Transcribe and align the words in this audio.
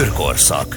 űrkorszak. 0.00 0.76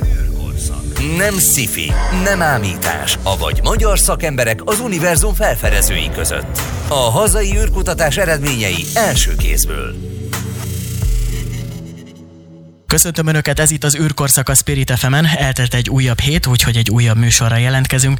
Nem 1.18 1.38
sci 1.38 1.92
nem 2.24 2.42
ámítás, 2.42 3.18
avagy 3.24 3.60
magyar 3.64 4.00
szakemberek 4.00 4.62
az 4.66 4.80
univerzum 4.80 5.34
felfedezői 5.34 6.10
között. 6.16 6.62
A 6.88 6.94
hazai 6.94 7.58
űrkutatás 7.58 8.18
eredményei 8.18 8.86
első 8.94 9.36
kézből. 9.36 10.13
Köszöntöm 12.94 13.28
Önöket, 13.28 13.60
ez 13.60 13.72
itt 13.72 13.84
az 13.84 13.96
űrkorszak 13.96 14.50
a 14.50 14.56
Spirit 14.56 14.94
fm 14.98 15.14
Eltelt 15.14 15.74
egy 15.74 15.90
újabb 15.90 16.20
hét, 16.20 16.48
úgyhogy 16.48 16.78
egy 16.78 16.90
újabb 16.90 17.18
műsorra 17.18 17.58
jelentkezünk. 17.58 18.20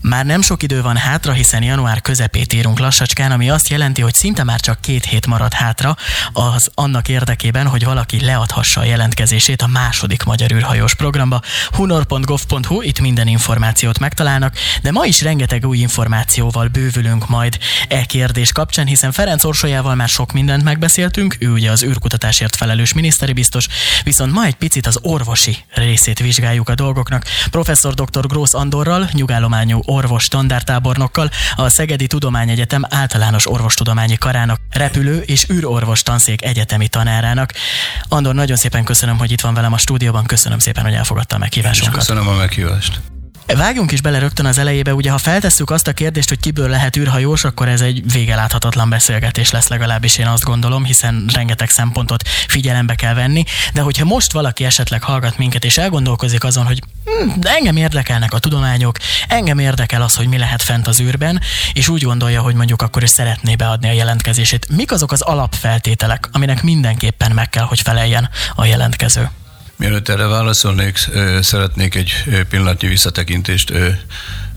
Már 0.00 0.24
nem 0.24 0.42
sok 0.42 0.62
idő 0.62 0.82
van 0.82 0.96
hátra, 0.96 1.32
hiszen 1.32 1.62
január 1.62 2.00
közepét 2.00 2.52
írunk 2.52 2.78
lassacskán, 2.78 3.32
ami 3.32 3.50
azt 3.50 3.68
jelenti, 3.68 4.00
hogy 4.00 4.14
szinte 4.14 4.44
már 4.44 4.60
csak 4.60 4.80
két 4.80 5.04
hét 5.04 5.26
marad 5.26 5.52
hátra 5.52 5.96
az 6.32 6.70
annak 6.74 7.08
érdekében, 7.08 7.66
hogy 7.66 7.84
valaki 7.84 8.24
leadhassa 8.24 8.80
a 8.80 8.84
jelentkezését 8.84 9.62
a 9.62 9.66
második 9.66 10.22
magyar 10.22 10.52
űrhajós 10.52 10.94
programba. 10.94 11.40
hunor.gov.hu, 11.72 12.82
itt 12.82 13.00
minden 13.00 13.26
információt 13.26 13.98
megtalálnak, 13.98 14.56
de 14.82 14.90
ma 14.90 15.04
is 15.04 15.22
rengeteg 15.22 15.66
új 15.66 15.78
információval 15.78 16.68
bővülünk 16.68 17.28
majd 17.28 17.58
e 17.88 18.04
kérdés 18.04 18.52
kapcsán, 18.52 18.86
hiszen 18.86 19.12
Ferenc 19.12 19.44
Orsolyával 19.44 19.94
már 19.94 20.08
sok 20.08 20.32
mindent 20.32 20.64
megbeszéltünk, 20.64 21.36
ő 21.38 21.50
ugye 21.50 21.70
az 21.70 21.82
űrkutatásért 21.82 22.56
felelős 22.56 22.92
miniszteri 22.92 23.32
biztos, 23.32 23.66
Viszont 24.12 24.32
ma 24.32 24.44
egy 24.44 24.54
picit 24.54 24.86
az 24.86 24.98
orvosi 25.02 25.56
részét 25.74 26.18
vizsgáljuk 26.18 26.68
a 26.68 26.74
dolgoknak. 26.74 27.24
Professzor 27.50 27.94
dr. 27.94 28.26
Grósz 28.26 28.54
Andorral, 28.54 29.08
nyugállományú 29.12 29.80
orvos 29.84 30.24
standártábornokkal, 30.24 31.30
a 31.54 31.68
Szegedi 31.68 32.06
Tudományegyetem 32.06 32.82
általános 32.88 33.50
orvostudományi 33.50 34.16
karának, 34.16 34.60
repülő 34.70 35.20
és 35.20 35.46
űrorvos 35.50 36.02
tanszék 36.02 36.44
egyetemi 36.44 36.88
tanárának. 36.88 37.52
Andor, 38.08 38.34
nagyon 38.34 38.56
szépen 38.56 38.84
köszönöm, 38.84 39.18
hogy 39.18 39.30
itt 39.30 39.40
van 39.40 39.54
velem 39.54 39.72
a 39.72 39.78
stúdióban, 39.78 40.24
köszönöm 40.24 40.58
szépen, 40.58 40.84
hogy 40.84 40.94
elfogadta 40.94 41.36
a 41.36 41.38
meghívásunkat. 41.38 41.98
Köszönöm 41.98 42.28
a 42.28 42.34
meghívást. 42.34 43.11
Vágjunk 43.46 43.92
is 43.92 44.00
bele 44.00 44.18
rögtön 44.18 44.46
az 44.46 44.58
elejébe, 44.58 44.94
ugye 44.94 45.10
ha 45.10 45.18
feltesszük 45.18 45.70
azt 45.70 45.88
a 45.88 45.92
kérdést, 45.92 46.28
hogy 46.28 46.40
kiből 46.40 46.68
lehet 46.68 46.96
űrhajós, 46.96 47.44
akkor 47.44 47.68
ez 47.68 47.80
egy 47.80 48.12
végeláthatatlan 48.12 48.88
beszélgetés 48.88 49.50
lesz 49.50 49.68
legalábbis 49.68 50.18
én 50.18 50.26
azt 50.26 50.44
gondolom, 50.44 50.84
hiszen 50.84 51.24
rengeteg 51.34 51.70
szempontot 51.70 52.28
figyelembe 52.28 52.94
kell 52.94 53.14
venni, 53.14 53.44
de 53.72 53.80
hogyha 53.80 54.04
most 54.04 54.32
valaki 54.32 54.64
esetleg 54.64 55.02
hallgat 55.02 55.38
minket 55.38 55.64
és 55.64 55.78
elgondolkozik 55.78 56.44
azon, 56.44 56.66
hogy 56.66 56.78
hm, 57.04 57.40
de 57.40 57.50
engem 57.50 57.76
érdekelnek 57.76 58.32
a 58.32 58.38
tudományok, 58.38 58.96
engem 59.28 59.58
érdekel 59.58 60.02
az, 60.02 60.14
hogy 60.14 60.28
mi 60.28 60.38
lehet 60.38 60.62
fent 60.62 60.86
az 60.86 61.00
űrben, 61.00 61.40
és 61.72 61.88
úgy 61.88 62.02
gondolja, 62.02 62.40
hogy 62.40 62.54
mondjuk 62.54 62.82
akkor 62.82 63.02
is 63.02 63.10
szeretné 63.10 63.54
beadni 63.54 63.88
a 63.88 63.92
jelentkezését. 63.92 64.68
Mik 64.68 64.92
azok 64.92 65.12
az 65.12 65.20
alapfeltételek, 65.20 66.28
aminek 66.32 66.62
mindenképpen 66.62 67.32
meg 67.32 67.48
kell, 67.48 67.64
hogy 67.64 67.80
feleljen 67.80 68.28
a 68.54 68.64
jelentkező? 68.64 69.30
Mielőtt 69.82 70.08
erre 70.08 70.26
válaszolnék, 70.26 70.98
szeretnék 71.40 71.94
egy 71.94 72.12
pillanatnyi 72.48 72.88
visszatekintést 72.88 73.72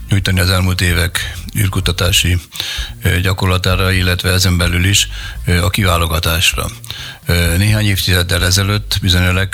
nyújtani 0.08 0.40
az 0.40 0.50
elmúlt 0.50 0.80
évek 0.80 1.34
űrkutatási 1.58 2.38
gyakorlatára, 3.22 3.92
illetve 3.92 4.30
ezen 4.30 4.56
belül 4.56 4.84
is 4.84 5.08
a 5.62 5.70
kiválogatásra. 5.70 6.66
Néhány 7.56 7.86
évtizeddel 7.86 8.44
ezelőtt 8.44 8.98
bizonyos 9.00 9.48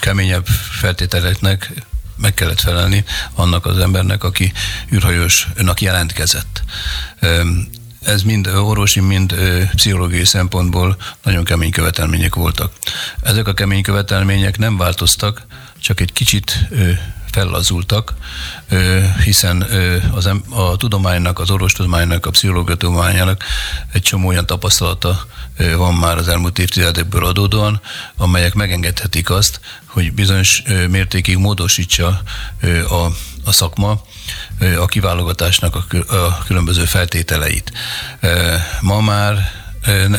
keményebb 0.00 0.46
feltételeknek 0.70 1.72
meg 2.16 2.34
kellett 2.34 2.60
felelni 2.60 3.04
annak 3.34 3.66
az 3.66 3.78
embernek, 3.78 4.24
aki 4.24 4.52
űrhajósnak 4.92 5.80
jelentkezett 5.80 6.62
ez 8.04 8.22
mind 8.22 8.46
orvosi, 8.46 9.00
mind 9.00 9.34
pszichológiai 9.74 10.24
szempontból 10.24 10.96
nagyon 11.22 11.44
kemény 11.44 11.70
követelmények 11.70 12.34
voltak. 12.34 12.72
Ezek 13.22 13.48
a 13.48 13.54
kemény 13.54 13.82
követelmények 13.82 14.58
nem 14.58 14.76
változtak, 14.76 15.46
csak 15.80 16.00
egy 16.00 16.12
kicsit 16.12 16.68
fellazultak, 17.30 18.14
hiszen 19.24 19.66
az, 20.12 20.26
a 20.50 20.76
tudománynak, 20.76 21.38
az 21.38 21.50
orvostudománynak, 21.50 22.26
a 22.26 22.30
pszichológia 22.30 22.74
tudományának 22.74 23.44
egy 23.92 24.02
csomó 24.02 24.28
olyan 24.28 24.46
tapasztalata 24.46 25.26
van 25.76 25.94
már 25.94 26.16
az 26.16 26.28
elmúlt 26.28 26.58
évtizedekből 26.58 27.24
adódóan, 27.24 27.80
amelyek 28.16 28.54
megengedhetik 28.54 29.30
azt, 29.30 29.60
hogy 29.86 30.12
bizonyos 30.12 30.62
mértékig 30.90 31.36
módosítsa 31.36 32.22
a, 32.88 33.06
a 33.44 33.52
szakma 33.52 34.00
a 34.78 34.86
kiválogatásnak 34.86 35.76
a 36.08 36.38
különböző 36.46 36.84
feltételeit. 36.84 37.72
Ma 38.80 39.00
már 39.00 39.62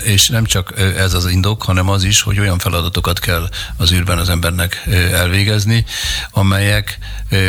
és 0.03 0.27
nem 0.27 0.45
csak 0.45 0.73
ez 0.97 1.13
az 1.13 1.25
indok, 1.25 1.63
hanem 1.63 1.89
az 1.89 2.03
is, 2.03 2.21
hogy 2.21 2.39
olyan 2.39 2.59
feladatokat 2.59 3.19
kell 3.19 3.49
az 3.77 3.91
űrben 3.91 4.17
az 4.17 4.29
embernek 4.29 4.83
elvégezni, 5.11 5.85
amelyek 6.31 6.97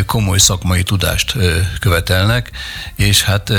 komoly 0.06 0.38
szakmai 0.38 0.82
tudást 0.82 1.36
követelnek, 1.80 2.50
és 2.94 3.22
hát 3.22 3.52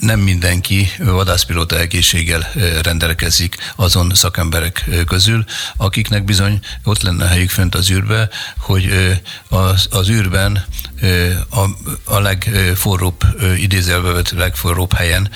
nem 0.00 0.20
mindenki 0.20 0.90
vadászpilóta 0.98 1.78
egészséggel 1.78 2.50
rendelkezik 2.82 3.56
azon 3.76 4.14
szakemberek 4.14 4.88
közül, 5.06 5.44
akiknek 5.76 6.24
bizony 6.24 6.60
ott 6.84 7.02
lenne 7.02 7.26
helyük 7.26 7.50
fönt 7.50 7.74
az 7.74 7.90
űrbe, 7.90 8.28
hogy 8.58 8.92
az, 9.48 9.86
az 9.90 10.08
űrben 10.08 10.64
a, 11.50 11.64
a 12.04 12.20
legforróbb, 12.20 13.24
idézelve 13.56 14.12
vett 14.12 14.30
legforróbb 14.30 14.92
helyen 14.92 15.30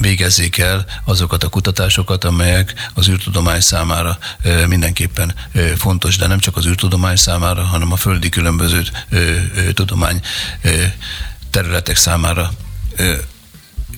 végezzék 0.00 0.58
el 0.58 0.84
azokat 1.04 1.42
a 1.42 1.48
kutatásokat, 1.48 2.24
amelyek 2.24 2.90
az 2.94 3.08
űrtudomány 3.08 3.60
számára 3.60 4.18
mindenképpen 4.66 5.34
fontos, 5.76 6.16
de 6.16 6.26
nem 6.26 6.38
csak 6.38 6.56
az 6.56 6.66
űrtudomány 6.66 7.16
számára, 7.16 7.62
hanem 7.62 7.92
a 7.92 7.96
földi 7.96 8.28
különböző 8.28 8.82
tudomány 9.74 10.20
területek 11.50 11.96
számára 11.96 12.52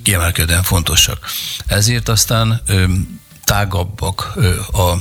kiemelkedően 0.02 0.62
fontosak. 0.62 1.26
Ezért 1.66 2.08
aztán 2.08 2.62
tágabbak 3.44 4.38
a 4.72 4.94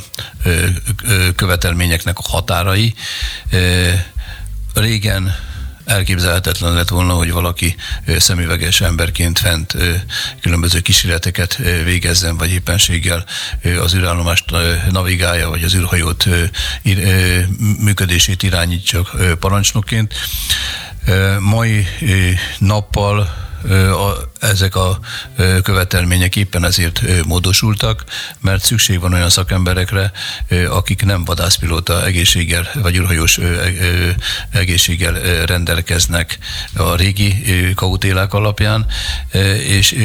követelményeknek 1.35 2.17
a 2.17 2.29
határai. 2.29 2.93
Régen 4.73 5.35
elképzelhetetlen 5.85 6.73
lett 6.73 6.89
volna, 6.89 7.13
hogy 7.13 7.31
valaki 7.31 7.75
szemüveges 8.17 8.81
emberként 8.81 9.39
fent 9.39 9.75
különböző 10.41 10.79
kísérleteket 10.79 11.55
végezzen, 11.83 12.37
vagy 12.37 12.51
éppenséggel 12.51 13.25
az 13.81 13.93
űrállomást 13.95 14.45
navigálja, 14.91 15.49
vagy 15.49 15.63
az 15.63 15.75
űrhajót 15.75 16.27
működését 17.79 18.43
irányítsa 18.43 19.09
parancsnokként. 19.39 20.13
Mai 21.39 21.87
nappal 22.57 23.46
a, 23.66 24.28
ezek 24.39 24.75
a 24.75 24.99
követelmények 25.63 26.35
éppen 26.35 26.65
ezért 26.65 27.01
módosultak, 27.25 28.03
mert 28.39 28.63
szükség 28.63 28.99
van 28.99 29.13
olyan 29.13 29.29
szakemberekre, 29.29 30.11
akik 30.69 31.05
nem 31.05 31.25
vadászpilóta 31.25 32.05
egészséggel 32.05 32.69
vagy 32.73 32.95
űrhajós 32.95 33.39
egészséggel 34.51 35.45
rendelkeznek 35.45 36.37
a 36.75 36.95
régi 36.95 37.43
kautélák 37.75 38.33
alapján, 38.33 38.85
és 39.67 39.95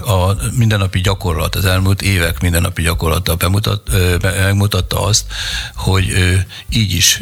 a 0.00 0.32
mindennapi 0.56 1.00
gyakorlat, 1.00 1.54
az 1.54 1.64
elmúlt 1.64 2.02
évek 2.02 2.40
mindennapi 2.40 2.82
gyakorlata 2.82 3.34
bemutat, 3.34 3.90
megmutatta 4.22 5.04
azt, 5.04 5.24
hogy 5.74 6.36
így 6.70 6.92
is 6.92 7.20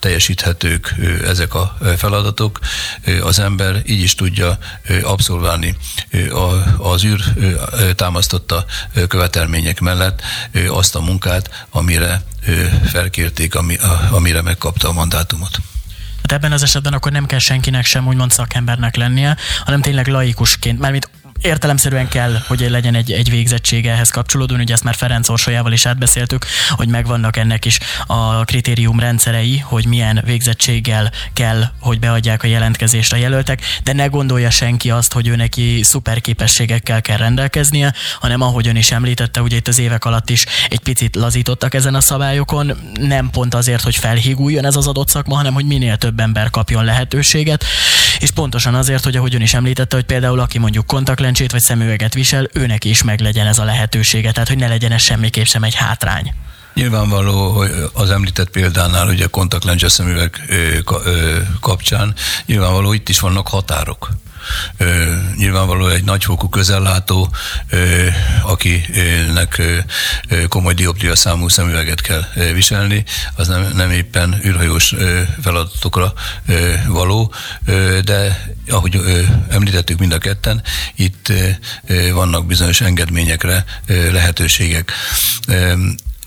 teljesíthetők 0.00 0.94
ezek 1.24 1.54
a 1.54 1.76
feladatok, 1.96 2.58
az 3.22 3.38
ember 3.38 3.82
így 3.86 4.00
is 4.00 4.14
tudja 4.14 4.58
abszolválni 5.02 5.76
az 6.78 7.04
űr 7.04 7.20
támasztotta 7.94 8.64
követelmények 9.08 9.80
mellett 9.80 10.22
azt 10.68 10.94
a 10.94 11.00
munkát, 11.00 11.66
amire 11.70 12.22
felkérték, 12.84 13.54
amire 14.10 14.42
megkapta 14.42 14.88
a 14.88 14.92
mandátumot. 14.92 15.58
Hát 16.22 16.32
ebben 16.32 16.52
az 16.52 16.62
esetben 16.62 16.92
akkor 16.92 17.12
nem 17.12 17.26
kell 17.26 17.38
senkinek 17.38 17.84
sem 17.84 18.06
úgymond 18.06 18.30
szakembernek 18.30 18.96
lennie, 18.96 19.36
hanem 19.64 19.80
tényleg 19.80 20.06
laikusként, 20.06 20.78
mármint 20.78 21.10
értelemszerűen 21.40 22.08
kell, 22.08 22.38
hogy 22.46 22.66
legyen 22.70 22.94
egy, 22.94 23.12
egy 23.12 23.30
végzettsége 23.30 23.92
ehhez 23.92 24.10
kapcsolódóan, 24.10 24.60
ugye 24.60 24.74
ezt 24.74 24.84
már 24.84 24.94
Ferenc 24.94 25.28
Orsolyával 25.28 25.72
is 25.72 25.86
átbeszéltük, 25.86 26.46
hogy 26.70 26.88
megvannak 26.88 27.36
ennek 27.36 27.64
is 27.64 27.78
a 28.06 28.44
kritérium 28.44 29.00
rendszerei, 29.00 29.58
hogy 29.58 29.86
milyen 29.86 30.22
végzettséggel 30.24 31.10
kell, 31.32 31.64
hogy 31.80 31.98
beadják 31.98 32.42
a 32.42 32.46
jelentkezést 32.46 33.12
a 33.12 33.16
jelöltek, 33.16 33.60
de 33.82 33.92
ne 33.92 34.06
gondolja 34.06 34.50
senki 34.50 34.90
azt, 34.90 35.12
hogy 35.12 35.28
ő 35.28 35.36
neki 35.36 35.82
szuper 35.82 36.20
képességekkel 36.20 37.00
kell 37.02 37.16
rendelkeznie, 37.16 37.94
hanem 38.20 38.40
ahogy 38.40 38.68
ön 38.68 38.76
is 38.76 38.90
említette, 38.90 39.42
ugye 39.42 39.56
itt 39.56 39.68
az 39.68 39.78
évek 39.78 40.04
alatt 40.04 40.30
is 40.30 40.44
egy 40.68 40.80
picit 40.80 41.16
lazítottak 41.16 41.74
ezen 41.74 41.94
a 41.94 42.00
szabályokon, 42.00 42.76
nem 43.00 43.30
pont 43.30 43.54
azért, 43.54 43.82
hogy 43.82 43.96
felhíguljon 43.96 44.64
ez 44.64 44.76
az 44.76 44.86
adott 44.86 45.08
szakma, 45.08 45.36
hanem 45.36 45.54
hogy 45.54 45.64
minél 45.64 45.96
több 45.96 46.20
ember 46.20 46.50
kapjon 46.50 46.84
lehetőséget, 46.84 47.64
és 48.18 48.30
pontosan 48.30 48.74
azért, 48.74 49.04
hogy 49.04 49.16
ahogy 49.16 49.34
ön 49.34 49.40
is 49.40 49.54
említette, 49.54 49.96
hogy 49.96 50.04
például 50.04 50.40
aki 50.40 50.58
mondjuk 50.58 50.86
kontaktlencsét 51.26 51.52
vagy 51.52 51.76
szemüveget 51.76 52.14
visel, 52.14 52.48
őnek 52.52 52.84
is 52.84 53.02
meg 53.02 53.20
legyen 53.20 53.46
ez 53.46 53.58
a 53.58 53.64
lehetősége, 53.64 54.32
tehát 54.32 54.48
hogy 54.48 54.58
ne 54.58 54.68
legyen 54.68 54.92
ez 54.92 55.02
semmiképp 55.02 55.44
sem 55.44 55.62
egy 55.62 55.74
hátrány. 55.74 56.34
Nyilvánvaló, 56.74 57.50
hogy 57.50 57.70
az 57.92 58.10
említett 58.10 58.50
példánál, 58.50 59.08
ugye 59.08 59.26
kontaktlencse 59.26 59.88
szemüveg 59.88 60.40
kapcsán, 61.60 62.14
nyilvánvaló 62.46 62.92
itt 62.92 63.08
is 63.08 63.20
vannak 63.20 63.48
határok 63.48 64.10
nyilvánvalóan 65.36 65.90
egy 65.90 66.04
nagyfokú 66.04 66.48
közellátó, 66.48 67.34
akinek 68.42 69.62
komoly 70.48 70.74
dioptria 70.74 71.16
számú 71.16 71.48
szemüveget 71.48 72.00
kell 72.00 72.24
viselni, 72.52 73.04
az 73.34 73.48
nem, 73.48 73.72
nem 73.74 73.90
éppen 73.90 74.40
űrhajós 74.44 74.94
feladatokra 75.42 76.12
való, 76.86 77.34
de 78.04 78.46
ahogy 78.68 79.00
említettük 79.48 79.98
mind 79.98 80.12
a 80.12 80.18
ketten, 80.18 80.62
itt 80.94 81.32
vannak 82.12 82.46
bizonyos 82.46 82.80
engedményekre 82.80 83.64
lehetőségek. 83.86 84.92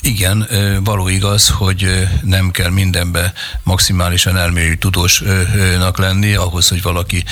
Igen, 0.02 0.48
való 0.84 1.08
igaz, 1.08 1.48
hogy 1.48 2.08
nem 2.24 2.52
kell 2.52 2.70
mindenbe 2.70 3.34
maximálisan 3.64 4.38
elmélyi 4.38 4.78
tudósnak 4.78 5.98
lenni, 5.98 6.34
ahhoz, 6.34 6.68
hogy 6.68 6.82
valaki 6.82 7.24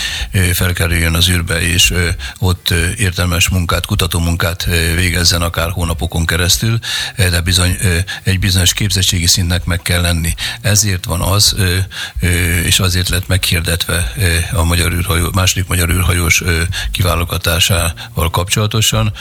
felkerüljön 0.53 1.13
az 1.13 1.29
űrbe, 1.29 1.61
és 1.61 1.93
ott 2.39 2.73
értelmes 2.97 3.49
munkát, 3.49 3.85
kutatómunkát 3.85 4.65
végezzen 4.95 5.41
akár 5.41 5.69
hónapokon 5.69 6.25
keresztül, 6.25 6.79
de 7.15 7.41
bizony 7.41 7.77
egy 8.23 8.39
bizonyos 8.39 8.73
képzettségi 8.73 9.27
szintnek 9.27 9.65
meg 9.65 9.81
kell 9.81 10.01
lenni. 10.01 10.33
Ezért 10.61 11.05
van 11.05 11.21
az, 11.21 11.55
és 12.63 12.79
azért 12.79 13.09
lett 13.09 13.27
meghirdetve 13.27 14.13
a 14.51 14.63
magyar 14.63 14.93
űrhajó, 14.93 15.29
második 15.33 15.67
magyar 15.67 15.89
űrhajós 15.89 16.43
kiválogatásával 16.91 18.29
kapcsolatosan, 18.31 19.13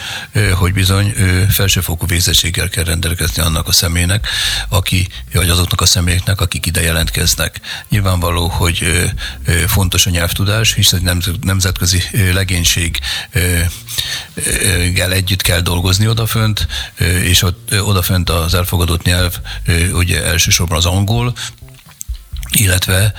hogy 0.53 0.73
bizony 0.73 1.13
felsőfokú 1.49 2.05
végzettséggel 2.05 2.69
kell 2.69 2.83
rendelkezni 2.83 3.36
segíteni 3.37 3.47
annak 3.47 3.67
a 3.67 3.71
személynek, 3.71 4.27
aki, 4.69 5.07
vagy 5.33 5.49
azoknak 5.49 5.81
a 5.81 5.85
személyeknek, 5.85 6.41
akik 6.41 6.65
ide 6.65 6.81
jelentkeznek. 6.81 7.59
Nyilvánvaló, 7.89 8.47
hogy 8.47 9.11
fontos 9.67 10.05
a 10.05 10.09
nyelvtudás, 10.09 10.73
hiszen 10.73 11.07
egy 11.07 11.39
nemzetközi 11.41 12.03
legénység 12.33 12.99
együtt 14.95 15.41
kell 15.41 15.61
dolgozni 15.61 16.07
odafönt, 16.07 16.67
és 17.23 17.45
odafönt 17.69 18.29
az 18.29 18.53
elfogadott 18.53 19.03
nyelv 19.03 19.35
ugye 19.93 20.23
elsősorban 20.23 20.77
az 20.77 20.85
angol, 20.85 21.33
illetve 22.51 23.13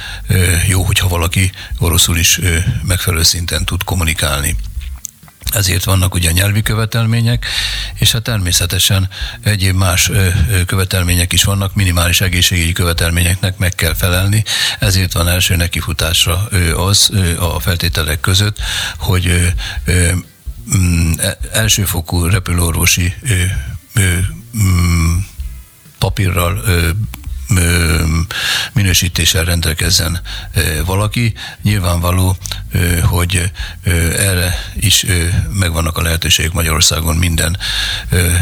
jó, 0.68 0.82
hogyha 0.82 1.08
valaki 1.08 1.52
oroszul 1.78 2.18
is 2.18 2.40
megfelelő 2.82 3.22
szinten 3.22 3.64
tud 3.64 3.84
kommunikálni. 3.84 4.56
Ezért 5.52 5.84
vannak 5.84 6.14
ugye 6.14 6.30
nyelvi 6.30 6.62
követelmények, 6.62 7.46
és 7.94 8.12
hát 8.12 8.22
természetesen 8.22 9.08
egyéb 9.42 9.76
más 9.76 10.10
követelmények 10.66 11.32
is 11.32 11.44
vannak, 11.44 11.74
minimális 11.74 12.20
egészségügyi 12.20 12.72
követelményeknek 12.72 13.58
meg 13.58 13.74
kell 13.74 13.94
felelni, 13.94 14.44
ezért 14.78 15.12
van 15.12 15.28
első 15.28 15.56
nekifutásra 15.56 16.48
az 16.76 17.10
a 17.38 17.60
feltételek 17.60 18.20
között, 18.20 18.58
hogy 18.98 19.54
mm, 20.76 21.12
e, 21.18 21.38
elsőfokú 21.52 22.24
repülőorvosi 22.24 23.14
mm, 24.00 25.16
papírral 25.98 26.62
minősítéssel 28.72 29.44
rendelkezzen 29.44 30.20
valaki. 30.84 31.34
Nyilvánvaló, 31.62 32.36
hogy 33.02 33.52
erre 34.18 34.72
is 34.74 35.04
megvannak 35.52 35.96
a 35.96 36.02
lehetőségek 36.02 36.52
Magyarországon 36.52 37.16
minden 37.16 37.58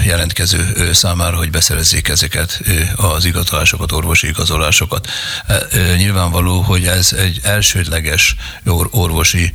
jelentkező 0.04 0.90
számára, 0.92 1.36
hogy 1.36 1.50
beszerezzék 1.50 2.08
ezeket 2.08 2.62
az 2.96 3.24
igazolásokat, 3.24 3.92
orvosi 3.92 4.26
igazolásokat. 4.26 5.10
Nyilvánvaló, 5.96 6.60
hogy 6.60 6.86
ez 6.86 7.12
egy 7.12 7.40
elsődleges 7.42 8.36
orvosi 8.90 9.52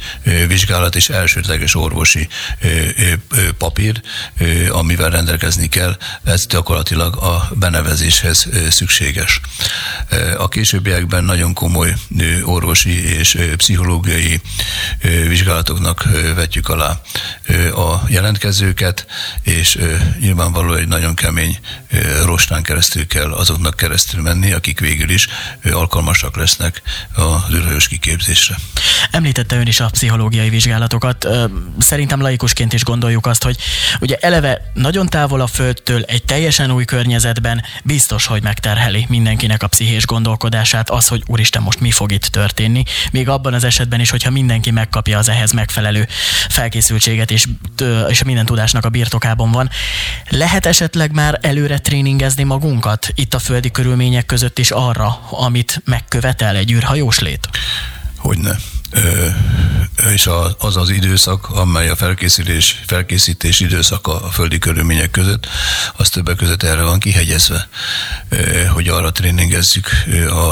vizsgálat 0.48 0.96
és 0.96 1.10
elsődleges 1.10 1.76
orvosi 1.76 2.28
papír, 3.58 4.02
amivel 4.70 5.10
rendelkezni 5.10 5.68
kell, 5.68 5.98
ez 6.24 6.48
gyakorlatilag 6.48 7.16
a 7.16 7.50
benevezéshez 7.54 8.48
szükséges. 8.70 9.41
A 10.38 10.48
későbbiekben 10.48 11.24
nagyon 11.24 11.54
komoly 11.54 11.94
orvosi 12.44 13.18
és 13.18 13.38
pszichológiai 13.56 14.42
vizsgálatoknak 15.28 16.08
vetjük 16.36 16.70
alá 16.70 17.02
a 17.76 18.02
jelentkezőket, 18.08 19.06
és 19.42 19.78
nyilvánvaló 20.20 20.74
egy 20.74 20.88
nagyon 20.88 21.16
kemény 21.16 21.60
rostán 22.24 22.64
keresztül 22.64 23.08
kell 23.08 23.32
azoknak 23.32 23.76
keresztül 23.76 24.22
menni, 24.22 24.52
akik 24.52 24.80
végül 24.80 25.10
is 25.10 25.28
alkalmasak 25.72 26.38
lesznek 26.38 26.82
az 27.16 27.54
űrhajós 27.54 27.88
kiképzésre. 27.88 28.56
Említette 29.12 29.56
ön 29.56 29.68
is 29.68 29.80
a 29.80 29.90
pszichológiai 29.90 30.50
vizsgálatokat. 30.50 31.28
Szerintem 31.80 32.22
laikusként 32.22 32.74
is 32.74 32.84
gondoljuk 32.84 33.26
azt, 33.26 33.44
hogy 33.44 33.58
ugye 34.00 34.16
eleve 34.16 34.72
nagyon 34.74 35.10
távol 35.10 35.42
a 35.42 35.48
Földtől 35.48 36.02
egy 36.02 36.24
teljesen 36.24 36.72
új 36.72 36.86
környezetben 36.86 37.64
biztos, 37.84 38.26
hogy 38.26 38.44
megterheli 38.44 39.06
mindenkinek 39.32 39.64
a 39.64 39.76
pszichés 39.76 40.06
gondolkodását 40.06 40.90
az, 40.90 41.08
hogy 41.08 41.24
úristen, 41.28 41.62
most 41.62 41.80
mi 41.80 41.92
fog 41.92 42.12
itt 42.12 42.26
történni. 42.26 42.84
Még 43.12 43.30
abban 43.30 43.54
az 43.54 43.64
esetben 43.64 44.00
is, 44.00 44.10
hogyha 44.10 44.30
mindenki 44.30 44.72
megkapja 44.72 45.18
az 45.18 45.30
ehhez 45.30 45.52
megfelelő 45.52 46.08
felkészültséget 46.50 47.32
és, 47.32 47.46
és 48.08 48.24
minden 48.24 48.46
tudásnak 48.46 48.86
a 48.86 48.90
birtokában 48.90 49.52
van. 49.52 49.70
Lehet 50.30 50.66
esetleg 50.66 51.12
már 51.12 51.40
előre 51.42 51.80
tréningezni 51.80 52.44
magunkat 52.44 53.12
itt 53.16 53.34
a 53.34 53.40
földi 53.40 53.72
körülmények 53.72 54.26
között 54.26 54.60
is 54.60 54.72
arra, 54.72 55.28
amit 55.30 55.82
megkövetel 55.86 56.56
egy 56.56 56.72
űrhajós 56.72 57.20
lét? 57.20 57.50
Hogyne 58.18 58.56
és 60.14 60.30
az 60.58 60.78
az 60.78 60.90
időszak, 60.90 61.50
amely 61.50 61.90
a 61.90 61.96
felkészülés, 61.96 62.82
felkészítés 62.86 63.60
időszaka 63.60 64.22
a 64.22 64.30
földi 64.30 64.58
körülmények 64.58 65.12
között, 65.12 65.48
az 65.96 66.10
többek 66.10 66.36
között 66.36 66.64
erre 66.64 66.82
van 66.82 67.00
kihegyezve, 67.00 67.70
hogy 68.70 68.88
arra 68.88 69.12
tréningezzük 69.12 69.90
a, 70.30 70.50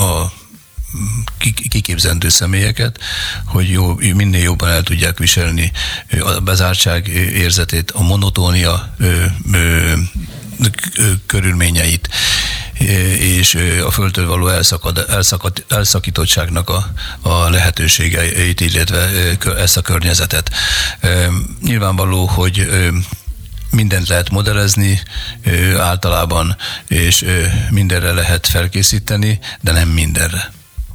a 0.00 0.32
kiképzendő 1.68 2.28
személyeket, 2.28 2.98
hogy 3.44 3.70
jó, 3.70 3.94
minél 3.94 4.42
jobban 4.42 4.68
el 4.68 4.82
tudják 4.82 5.18
viselni 5.18 5.72
a 6.20 6.40
bezártság 6.40 7.08
érzetét, 7.34 7.90
a 7.90 8.02
monotónia 8.02 8.94
körülményeit, 11.26 12.08
és 13.18 13.54
a 13.84 13.90
földtől 13.90 14.26
való 14.26 14.48
elszakad, 14.48 15.06
elszakad, 15.08 15.64
elszakítottságnak 15.68 16.68
a, 16.68 16.92
a 17.20 17.50
lehetőségeit, 17.50 18.60
illetve 18.60 19.08
ezt 19.56 19.76
a 19.76 19.80
környezetet. 19.82 20.50
Nyilvánvaló, 21.62 22.26
hogy 22.26 22.68
mindent 23.70 24.08
lehet 24.08 24.30
modellezni 24.30 25.02
általában, 25.78 26.56
és 26.88 27.24
mindenre 27.70 28.12
lehet 28.12 28.46
felkészíteni, 28.46 29.38
de 29.60 29.72
nem 29.72 29.88
mindenre. 29.88 30.52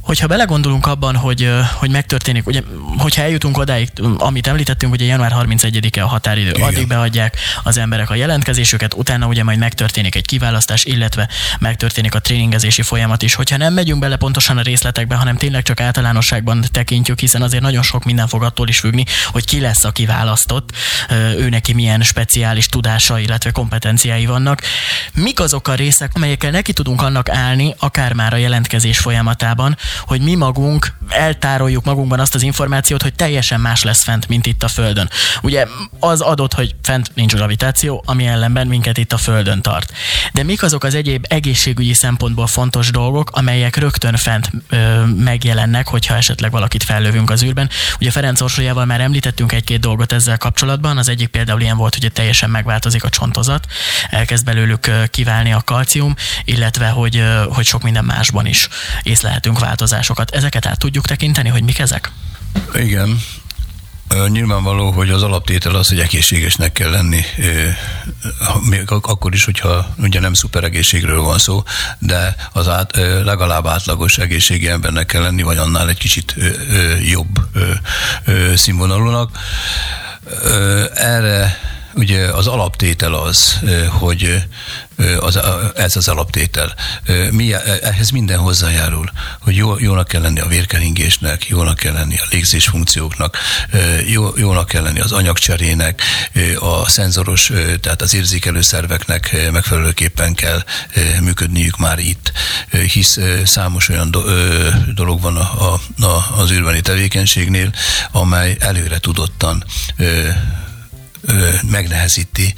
Hogyha 0.08 0.26
belegondolunk 0.26 0.86
abban, 0.86 1.16
hogy, 1.16 1.50
hogy 1.72 1.90
megtörténik, 1.90 2.46
ugye, 2.46 2.62
hogyha 2.98 3.22
eljutunk 3.22 3.58
odáig, 3.58 3.90
amit 4.18 4.46
említettünk, 4.46 4.92
ugye 4.92 5.04
január 5.04 5.32
31-e 5.36 6.02
a 6.02 6.06
határidő, 6.06 6.50
Igen. 6.50 6.62
addig 6.62 6.86
beadják 6.86 7.36
az 7.62 7.76
emberek 7.78 8.10
a 8.10 8.14
jelentkezésüket, 8.14 8.94
utána 8.94 9.26
ugye 9.26 9.44
majd 9.44 9.58
megtörténik 9.58 10.14
egy 10.14 10.26
kiválasztás, 10.26 10.84
illetve 10.84 11.28
megtörténik 11.58 12.14
a 12.14 12.18
tréningezési 12.18 12.82
folyamat 12.82 13.22
is. 13.22 13.34
Hogyha 13.34 13.56
nem 13.56 13.74
megyünk 13.74 14.00
bele 14.00 14.16
pontosan 14.16 14.58
a 14.58 14.62
részletekbe, 14.62 15.14
hanem 15.14 15.36
tényleg 15.36 15.62
csak 15.62 15.80
általánosságban 15.80 16.64
tekintjük, 16.72 17.18
hiszen 17.18 17.42
azért 17.42 17.62
nagyon 17.62 17.82
sok 17.82 18.04
minden 18.04 18.28
fog 18.28 18.42
attól 18.42 18.68
is 18.68 18.78
függni, 18.78 19.04
hogy 19.26 19.44
ki 19.44 19.60
lesz 19.60 19.84
a 19.84 19.90
kiválasztott, 19.90 20.72
ő 21.36 21.48
neki 21.48 21.72
milyen 21.72 22.02
speciális 22.02 22.66
tudása, 22.66 23.18
illetve 23.18 23.50
kompetenciái 23.50 24.26
vannak. 24.26 24.62
Mik 25.14 25.40
azok 25.40 25.68
a 25.68 25.74
részek, 25.74 26.10
amelyekkel 26.14 26.50
neki 26.50 26.72
tudunk 26.72 27.02
annak 27.02 27.28
állni, 27.28 27.74
akár 27.78 28.12
már 28.12 28.32
a 28.32 28.36
jelentkezés 28.36 28.98
folyamatában, 28.98 29.76
hogy 30.06 30.20
mi 30.20 30.34
magunk 30.34 30.96
eltároljuk 31.08 31.84
magunkban 31.84 32.20
azt 32.20 32.34
az 32.34 32.42
információt, 32.42 33.02
hogy 33.02 33.14
teljesen 33.14 33.60
más 33.60 33.82
lesz 33.82 34.02
fent, 34.02 34.28
mint 34.28 34.46
itt 34.46 34.62
a 34.62 34.68
Földön. 34.68 35.10
Ugye 35.42 35.66
az 36.00 36.20
adott, 36.20 36.54
hogy 36.54 36.74
fent 36.82 37.10
nincs 37.14 37.34
gravitáció, 37.34 38.02
ami 38.06 38.26
ellenben 38.26 38.66
minket 38.66 38.98
itt 38.98 39.12
a 39.12 39.16
Földön 39.16 39.62
tart. 39.62 39.92
De 40.32 40.42
mik 40.42 40.62
azok 40.62 40.84
az 40.84 40.94
egyéb 40.94 41.24
egészségügyi 41.28 41.94
szempontból 41.94 42.46
fontos 42.46 42.90
dolgok, 42.90 43.30
amelyek 43.30 43.76
rögtön 43.76 44.16
fent 44.16 44.50
ö, 44.68 45.04
megjelennek, 45.04 45.88
hogyha 45.88 46.14
esetleg 46.14 46.50
valakit 46.50 46.82
fellövünk 46.82 47.30
az 47.30 47.42
űrben. 47.42 47.70
Ugye 48.00 48.10
Ferenc 48.10 48.40
Orsolyával 48.40 48.84
már 48.84 49.00
említettünk 49.00 49.52
egy-két 49.52 49.80
dolgot 49.80 50.12
ezzel 50.12 50.36
kapcsolatban. 50.36 50.98
Az 50.98 51.08
egyik 51.08 51.28
például 51.28 51.60
ilyen 51.60 51.76
volt, 51.76 51.96
hogy 52.00 52.12
teljesen 52.12 52.50
megváltozik 52.50 53.04
a 53.04 53.08
csontozat, 53.08 53.66
elkezd 54.10 54.44
belőlük 54.44 54.90
kiválni 55.10 55.52
a 55.52 55.62
kalcium, 55.64 56.14
illetve 56.44 56.88
hogy, 56.88 57.24
hogy 57.48 57.64
sok 57.64 57.82
minden 57.82 58.04
másban 58.04 58.46
is 58.46 58.68
észlelhetünk 59.02 59.58
változásokat. 59.88 60.30
Ezeket 60.30 60.66
át 60.66 60.78
tudjuk 60.78 61.06
tekinteni, 61.06 61.48
hogy 61.48 61.62
mik 61.62 61.78
ezek? 61.78 62.10
Igen. 62.74 63.20
Nyilvánvaló, 64.28 64.90
hogy 64.90 65.10
az 65.10 65.22
alaptétel 65.22 65.74
az, 65.74 65.88
hogy 65.88 66.00
egészségesnek 66.00 66.72
kell 66.72 66.90
lenni, 66.90 67.20
még 68.68 68.90
akkor 68.90 69.34
is, 69.34 69.44
hogyha 69.44 69.94
ugye 69.98 70.20
nem 70.20 70.34
szuper 70.34 70.64
egészségről 70.64 71.20
van 71.20 71.38
szó, 71.38 71.62
de 71.98 72.36
az 72.52 72.68
át, 72.68 72.96
legalább 73.24 73.66
átlagos 73.66 74.18
egészségi 74.18 74.68
embernek 74.68 75.06
kell 75.06 75.22
lenni, 75.22 75.42
vagy 75.42 75.56
annál 75.56 75.88
egy 75.88 75.98
kicsit 75.98 76.34
jobb 77.02 77.40
színvonalúnak. 78.54 79.38
Erre 80.94 81.58
ugye 81.98 82.26
az 82.26 82.46
alaptétel 82.46 83.14
az, 83.14 83.60
hogy 83.88 84.42
az, 85.20 85.38
ez 85.76 85.96
az 85.96 86.08
alaptétel. 86.08 86.74
Mi, 87.30 87.54
ehhez 87.82 88.10
minden 88.10 88.38
hozzájárul, 88.38 89.10
hogy 89.40 89.56
jó, 89.56 89.78
jónak 89.78 90.08
kell 90.08 90.20
lenni 90.20 90.40
a 90.40 90.46
vérkeringésnek, 90.46 91.48
jónak 91.48 91.76
kell 91.76 91.92
lenni 91.92 92.16
a 92.16 92.26
légzés 92.30 92.66
funkcióknak, 92.66 93.36
jó, 94.06 94.32
jónak 94.36 94.68
kell 94.68 94.82
lenni 94.82 95.00
az 95.00 95.12
anyagcserének, 95.12 96.02
a 96.60 96.88
szenzoros, 96.88 97.52
tehát 97.80 98.02
az 98.02 98.14
érzékelő 98.14 98.60
szerveknek 98.60 99.50
megfelelőképpen 99.52 100.34
kell 100.34 100.64
működniük 101.22 101.76
már 101.76 101.98
itt, 101.98 102.32
hisz 102.92 103.18
számos 103.44 103.88
olyan 103.88 104.10
dolog 104.94 105.20
van 105.20 105.36
a, 105.36 105.72
a, 105.72 105.80
az 106.36 106.50
űrbeni 106.50 106.80
tevékenységnél, 106.80 107.72
amely 108.12 108.56
előre 108.60 108.98
tudottan 108.98 109.64
megnehezíti 111.70 112.54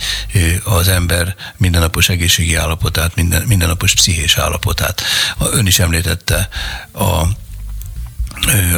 az 0.65 0.89
ember 0.89 1.35
mindennapos 1.57 2.09
egészségi 2.09 2.55
állapotát, 2.55 3.15
minden, 3.15 3.43
mindennapos 3.43 3.95
pszichés 3.95 4.37
állapotát. 4.37 5.03
Ön 5.53 5.67
is 5.67 5.79
említette 5.79 6.49
a 6.93 7.25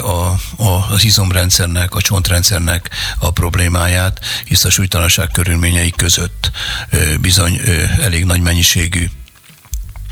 a, 0.00 0.36
a, 0.62 0.86
az 0.90 1.04
izomrendszernek, 1.04 1.94
a 1.94 2.00
csontrendszernek 2.00 2.90
a 3.18 3.30
problémáját, 3.30 4.20
hisz 4.44 4.64
a 4.64 4.70
súlytalanság 4.70 5.30
körülményei 5.30 5.90
között 5.90 6.50
bizony 7.20 7.60
elég 8.00 8.24
nagy 8.24 8.40
mennyiségű 8.40 9.10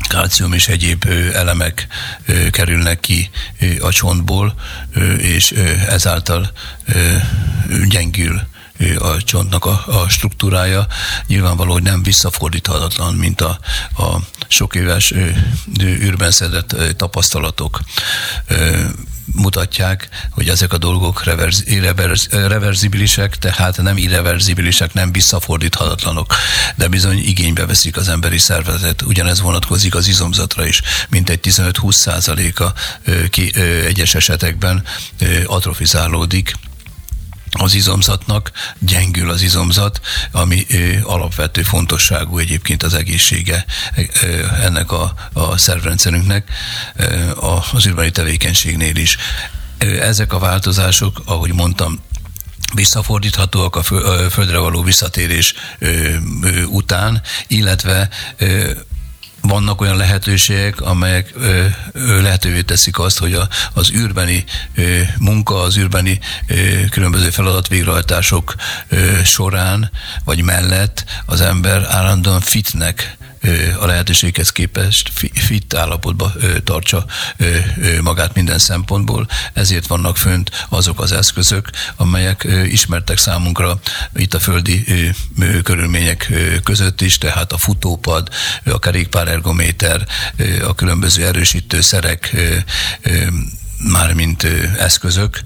kalcium 0.07 0.53
és 0.53 0.67
egyéb 0.67 1.05
elemek 1.33 1.87
kerülnek 2.51 2.99
ki 2.99 3.29
a 3.79 3.91
csontból, 3.91 4.53
és 5.17 5.51
ezáltal 5.87 6.51
gyengül 7.89 8.41
a 8.99 9.21
csontnak 9.23 9.65
a, 9.65 9.83
a 9.87 10.09
struktúrája. 10.09 10.87
Nyilvánvaló, 11.27 11.71
hogy 11.71 11.83
nem 11.83 12.03
visszafordíthatatlan, 12.03 13.15
mint 13.15 13.41
a, 13.41 13.59
a 13.97 14.17
sok 14.47 14.75
éves 14.75 15.13
űrben 15.81 16.31
szedett 16.31 16.75
tapasztalatok 16.97 17.79
mutatják, 19.35 20.09
hogy 20.31 20.49
ezek 20.49 20.73
a 20.73 20.77
dolgok 20.77 21.23
reverz, 21.23 21.63
reverz, 21.63 22.27
reverzibilisek, 22.29 23.37
tehát 23.37 23.81
nem 23.81 23.97
irreverzibilisek, 23.97 24.93
nem 24.93 25.11
visszafordíthatatlanok, 25.11 26.33
de 26.75 26.87
bizony 26.87 27.17
igénybe 27.17 27.65
veszik 27.65 27.97
az 27.97 28.07
emberi 28.07 28.37
szervezet. 28.37 29.01
Ugyanez 29.01 29.41
vonatkozik 29.41 29.95
az 29.95 30.07
izomzatra 30.07 30.65
is, 30.65 30.81
mint 31.09 31.29
egy 31.29 31.39
15-20 31.43 31.91
százaléka 31.91 32.73
egyes 33.85 34.15
esetekben 34.15 34.83
atrofizálódik, 35.45 36.55
az 37.59 37.73
izomzatnak, 37.73 38.51
gyengül 38.79 39.29
az 39.29 39.41
izomzat, 39.41 40.01
ami 40.31 40.65
alapvető 41.03 41.63
fontosságú 41.63 42.37
egyébként 42.37 42.83
az 42.83 42.93
egészsége 42.93 43.65
ennek 44.61 44.91
a, 44.91 45.13
a 45.33 45.57
szervrendszerünknek 45.57 46.49
ö, 46.95 47.31
az 47.71 47.87
űrbeni 47.87 48.11
tevékenységnél 48.11 48.95
is. 48.95 49.17
Ezek 50.01 50.33
a 50.33 50.39
változások, 50.39 51.21
ahogy 51.25 51.53
mondtam, 51.53 51.99
visszafordíthatóak 52.73 53.75
a 53.75 53.83
földre 54.29 54.57
való 54.57 54.81
visszatérés 54.83 55.53
után, 56.65 57.21
illetve 57.47 58.09
vannak 59.41 59.81
olyan 59.81 59.97
lehetőségek, 59.97 60.81
amelyek 60.81 61.31
ö, 61.35 61.65
ö, 61.91 62.21
lehetővé 62.21 62.61
teszik 62.61 62.99
azt, 62.99 63.17
hogy 63.17 63.33
a, 63.33 63.47
az 63.73 63.91
űrbeni 63.91 64.43
ö, 64.75 64.99
munka, 65.17 65.61
az 65.61 65.77
űrbeni 65.77 66.19
ö, 66.47 66.55
különböző 66.89 67.29
feladatvégrehajtások 67.29 68.55
ö, 68.87 69.23
során 69.23 69.91
vagy 70.25 70.43
mellett 70.43 71.05
az 71.25 71.41
ember 71.41 71.85
állandóan 71.89 72.39
fitnek 72.39 73.17
a 73.79 73.85
lehetőséghez 73.85 74.51
képest 74.51 75.11
fit 75.33 75.73
állapotba 75.73 76.33
tartsa 76.63 77.05
magát 78.01 78.35
minden 78.35 78.59
szempontból, 78.59 79.27
ezért 79.53 79.87
vannak 79.87 80.17
fönt 80.17 80.65
azok 80.69 81.01
az 81.01 81.11
eszközök, 81.11 81.69
amelyek 81.95 82.47
ismertek 82.65 83.17
számunkra 83.17 83.79
itt 84.15 84.33
a 84.33 84.39
földi 84.39 84.85
körülmények 85.63 86.31
között 86.63 87.01
is, 87.01 87.17
tehát 87.17 87.51
a 87.51 87.57
futópad, 87.57 88.27
a 88.65 88.79
kerékpárergométer, 88.79 90.07
a 90.67 90.75
különböző 90.75 91.25
erősítőszerek, 91.25 92.35
mármint 93.83 94.43
eszközök, 94.77 95.41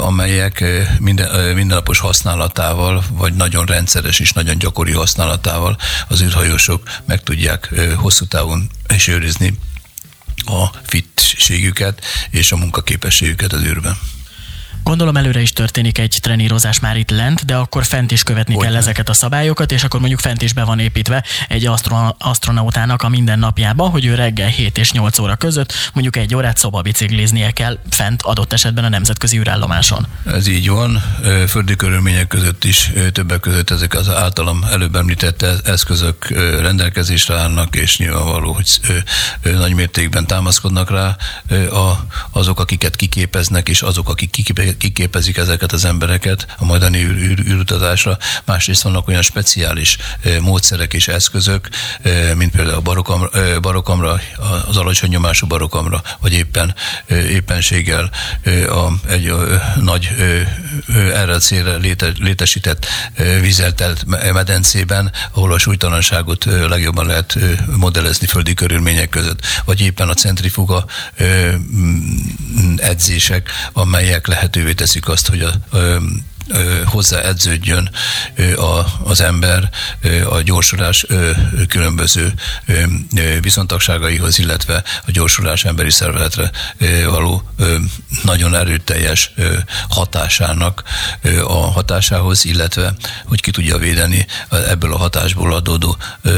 amelyek 0.00 0.64
minden, 0.98 1.54
mindennapos 1.54 1.98
használatával, 1.98 3.04
vagy 3.10 3.34
nagyon 3.34 3.66
rendszeres 3.66 4.18
és 4.18 4.32
nagyon 4.32 4.58
gyakori 4.58 4.92
használatával 4.92 5.78
az 6.08 6.22
űrhajósok 6.22 6.82
meg 7.04 7.22
tudják 7.22 7.74
hosszú 7.96 8.24
távon 8.24 8.70
is 8.94 9.08
őrizni 9.08 9.58
a 10.44 10.66
fitségüket 10.86 12.04
és 12.30 12.52
a 12.52 12.56
munkaképességüket 12.56 13.52
az 13.52 13.62
űrben. 13.62 13.98
Gondolom 14.82 15.16
előre 15.16 15.40
is 15.40 15.52
történik 15.52 15.98
egy 15.98 16.18
trenírozás 16.20 16.80
már 16.80 16.96
itt 16.96 17.10
lent, 17.10 17.44
de 17.44 17.56
akkor 17.56 17.84
fent 17.84 18.10
is 18.10 18.22
követni 18.22 18.54
Hogy 18.54 18.64
kell 18.64 18.76
ezeket 18.76 19.08
a 19.08 19.12
szabályokat, 19.12 19.72
és 19.72 19.84
akkor 19.84 20.00
mondjuk 20.00 20.20
fent 20.20 20.42
is 20.42 20.52
be 20.52 20.64
van 20.64 20.78
építve 20.78 21.24
egy 21.48 21.70
astronautának 22.18 23.02
a 23.02 23.08
mindennapjába, 23.08 23.88
hogy 23.88 24.04
ő 24.04 24.14
reggel 24.14 24.48
7 24.48 24.78
és 24.78 24.92
8 24.92 25.18
óra 25.18 25.36
között 25.36 25.72
mondjuk 25.92 26.16
egy 26.16 26.34
órát 26.34 26.56
szobabicikliznie 26.56 27.50
kell 27.50 27.78
fent 27.90 28.22
adott 28.22 28.52
esetben 28.52 28.84
a 28.84 28.88
nemzetközi 28.88 29.38
űrállomáson. 29.38 30.06
Ez 30.26 30.46
így 30.46 30.68
van, 30.68 31.02
földi 31.48 31.76
körülmények 31.76 32.26
között 32.26 32.64
is 32.64 32.90
többek 33.12 33.40
között 33.40 33.70
ezek 33.70 33.94
az 33.94 34.08
általam 34.08 34.64
előbb 34.70 34.96
említett 34.96 35.42
eszközök 35.64 36.28
rendelkezésre 36.60 37.34
állnak, 37.34 37.76
és 37.76 37.98
nyilvánvaló, 37.98 38.52
hogy 38.52 38.66
nagy 39.42 39.74
mértékben 39.74 40.26
támaszkodnak 40.26 40.90
rá 40.90 41.16
azok, 42.30 42.60
akiket 42.60 42.96
kiképeznek, 42.96 43.68
és 43.68 43.82
azok, 43.82 44.08
akik 44.08 44.30
kiképezik 44.76 45.36
ezeket 45.36 45.72
az 45.72 45.84
embereket 45.84 46.46
a 46.58 46.64
majdani 46.64 46.98
űr, 47.04 47.38
űrutazásra. 47.38 48.18
Másrészt 48.44 48.82
vannak 48.82 49.08
olyan 49.08 49.22
speciális 49.22 49.96
módszerek 50.40 50.92
és 50.92 51.08
eszközök, 51.08 51.68
mint 52.34 52.50
például 52.50 52.76
a 52.76 52.80
barokamra, 52.80 53.60
barokamra 53.60 54.20
az 54.68 54.76
alacsony 54.76 55.10
nyomású 55.10 55.46
barokamra, 55.46 56.02
vagy 56.20 56.32
éppen 56.32 56.74
éppenséggel 57.08 58.10
a, 58.68 59.08
egy 59.08 59.34
nagy 59.80 60.08
erre 60.88 61.32
a 61.32 61.38
célra 61.38 61.76
léte, 61.76 62.12
létesített 62.18 62.86
vízeltelt 63.40 64.04
medencében, 64.32 65.12
ahol 65.32 65.52
a 65.52 65.58
súlytalanságot 65.58 66.44
legjobban 66.44 67.06
lehet 67.06 67.38
modellezni 67.76 68.26
földi 68.26 68.54
körülmények 68.54 69.08
között, 69.08 69.46
vagy 69.64 69.80
éppen 69.80 70.08
a 70.08 70.14
centrifuga 70.14 70.84
edzések, 72.76 73.50
amelyek 73.72 74.26
lehetővé 74.26 74.57
lehetővé 74.58 74.72
teszik 74.72 75.08
azt, 75.08 75.28
hogy 75.28 75.42
a, 75.42 75.52
hozzá 75.72 75.98
edződjön 77.10 77.90
az 79.04 79.20
ember 79.20 79.70
a 80.30 80.40
gyorsulás 80.40 81.06
különböző 81.68 82.32
viszontagságaihoz, 83.40 84.38
illetve 84.38 84.82
a 85.06 85.10
gyorsulás 85.10 85.64
emberi 85.64 85.90
szervezetre 85.90 86.50
való 87.10 87.50
nagyon 88.22 88.54
erőteljes 88.54 89.32
hatásának 89.88 90.82
a 91.46 91.70
hatásához, 91.70 92.44
illetve 92.44 92.94
hogy 93.24 93.40
ki 93.40 93.50
tudja 93.50 93.78
védeni 93.78 94.26
ebből 94.50 94.92
a 94.92 94.98
hatásból 94.98 95.54
adódó 95.54 95.96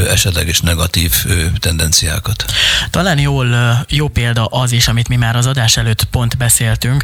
esetleges 0.09 0.61
negatív 0.61 1.13
tendenciákat. 1.59 2.45
Talán 2.91 3.19
jól, 3.19 3.77
jó 3.89 4.09
példa 4.09 4.45
az 4.45 4.73
is, 4.73 4.89
amit 4.89 5.09
mi 5.09 5.17
már 5.17 5.37
az 5.37 5.47
adás 5.47 5.77
előtt 5.77 6.05
pont 6.05 6.37
beszéltünk, 6.37 7.03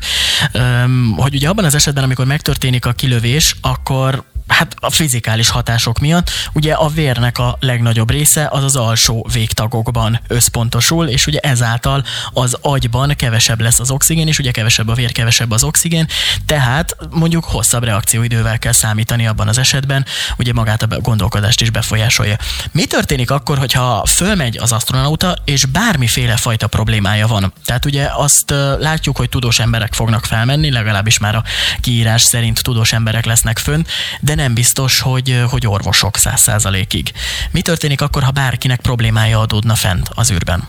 hogy 1.17 1.35
ugye 1.35 1.49
abban 1.49 1.65
az 1.65 1.75
esetben, 1.75 2.05
amikor 2.05 2.27
megtörténik 2.27 2.87
a 2.87 2.93
kilövés, 2.97 3.57
akkor 3.61 4.25
hát 4.49 4.75
a 4.79 4.91
fizikális 4.91 5.49
hatások 5.49 5.99
miatt. 5.99 6.31
Ugye 6.53 6.73
a 6.73 6.89
vérnek 6.89 7.39
a 7.39 7.57
legnagyobb 7.61 8.11
része 8.11 8.49
az 8.51 8.65
az 8.65 8.77
alsó 8.77 9.27
végtagokban 9.33 10.21
összpontosul, 10.29 11.09
és 11.09 11.27
ugye 11.27 11.39
ezáltal 11.39 12.05
az 12.33 12.57
agyban 12.61 13.15
kevesebb 13.17 13.61
lesz 13.61 13.81
az 13.81 13.91
oxigén, 13.91 14.27
és 14.27 14.39
ugye 14.39 14.51
kevesebb 14.51 14.89
a 14.89 14.95
vér, 14.95 15.13
kevesebb 15.13 15.51
az 15.51 15.65
oxigén, 15.65 16.07
tehát 16.47 16.97
mondjuk 17.11 17.45
hosszabb 17.45 17.85
reakcióidővel 17.85 18.59
kell 18.59 18.73
számítani 18.73 19.27
abban 19.27 19.49
az 19.49 19.59
esetben, 19.59 20.05
ugye 20.39 20.53
magát 20.53 20.83
a 20.83 21.01
gondolkodást 21.01 21.61
is 21.61 21.71
befolyásolja. 21.71 22.37
Mi 22.73 22.85
történik 22.85 23.31
akkor, 23.31 23.59
hogyha 23.59 24.07
fölmegy 24.07 24.59
az 24.59 24.73
astronauta, 24.73 25.37
és 25.45 25.65
bármiféle 25.65 26.37
fajta 26.37 26.67
problémája 26.67 27.27
van? 27.27 27.53
Tehát 27.65 27.85
ugye 27.85 28.09
azt 28.17 28.51
látjuk, 28.79 29.17
hogy 29.17 29.29
tudós 29.29 29.59
emberek 29.59 29.95
fognak 29.95 30.25
felmenni, 30.25 30.71
legalábbis 30.71 31.19
már 31.19 31.35
a 31.35 31.45
kiírás 31.81 32.23
szerint 32.23 32.63
tudós 32.63 32.93
emberek 32.93 33.25
lesznek 33.25 33.59
fönn, 33.59 33.83
de 34.21 34.35
nem 34.37 34.55
biztos, 34.55 35.01
hogy, 35.01 35.43
hogy 35.49 35.67
orvosok 35.67 36.17
száz 36.17 36.41
százalékig. 36.41 37.13
Mi 37.51 37.61
történik 37.61 38.01
akkor, 38.01 38.23
ha 38.23 38.31
bárkinek 38.31 38.81
problémája 38.81 39.41
adódna 39.41 39.75
fent 39.75 40.11
az 40.15 40.31
űrben? 40.31 40.69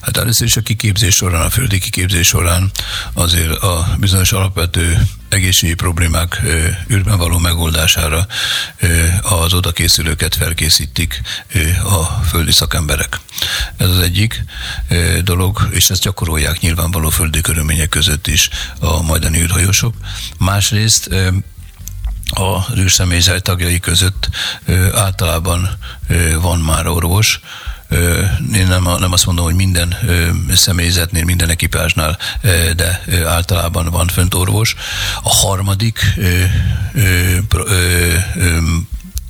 Hát 0.00 0.16
először 0.16 0.46
is 0.46 0.56
a 0.56 0.60
kiképzés 0.60 1.14
során, 1.14 1.44
a 1.44 1.50
földi 1.50 1.78
kiképzés 1.78 2.26
során 2.26 2.70
azért 3.12 3.50
a 3.50 3.96
bizonyos 3.98 4.32
alapvető 4.32 5.06
egészségügyi 5.28 5.74
problémák 5.74 6.42
űrben 6.90 7.18
való 7.18 7.38
megoldására 7.38 8.26
az 9.22 9.54
oda 9.54 9.72
készülőket 9.72 10.34
felkészítik 10.34 11.22
a 11.84 12.04
földi 12.28 12.52
szakemberek. 12.52 13.20
Ez 13.76 13.88
az 13.88 13.98
egyik 13.98 14.44
dolog, 15.22 15.68
és 15.70 15.90
ezt 15.90 16.02
gyakorolják 16.02 16.60
nyilvánvaló 16.60 17.08
földi 17.08 17.40
körülmények 17.40 17.88
között 17.88 18.26
is 18.26 18.48
a 18.80 19.02
majdani 19.02 19.40
űrhajósok. 19.40 19.94
Másrészt 20.38 21.08
a 22.34 22.78
űrszemélyzet 22.78 23.42
tagjai 23.42 23.80
között 23.80 24.28
általában 24.94 25.68
van 26.40 26.58
már 26.58 26.86
orvos, 26.86 27.40
én 28.54 28.66
nem, 28.66 28.88
nem 28.98 29.12
azt 29.12 29.26
mondom, 29.26 29.44
hogy 29.44 29.54
minden 29.54 29.96
személyzetnél, 30.54 31.24
minden 31.24 31.48
ekipázsnál, 31.48 32.18
de 32.76 33.02
általában 33.26 33.90
van 33.90 34.06
fönt 34.06 34.34
orvos. 34.34 34.74
A 35.22 35.30
harmadik 35.30 36.00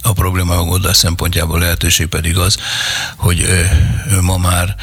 a 0.08 0.12
probléma 0.12 0.54
megoldás 0.54 0.96
szempontjából 0.96 1.58
lehetőség 1.58 2.06
pedig 2.06 2.38
az, 2.38 2.56
hogy 3.16 3.46
ma 4.20 4.36
már, 4.36 4.74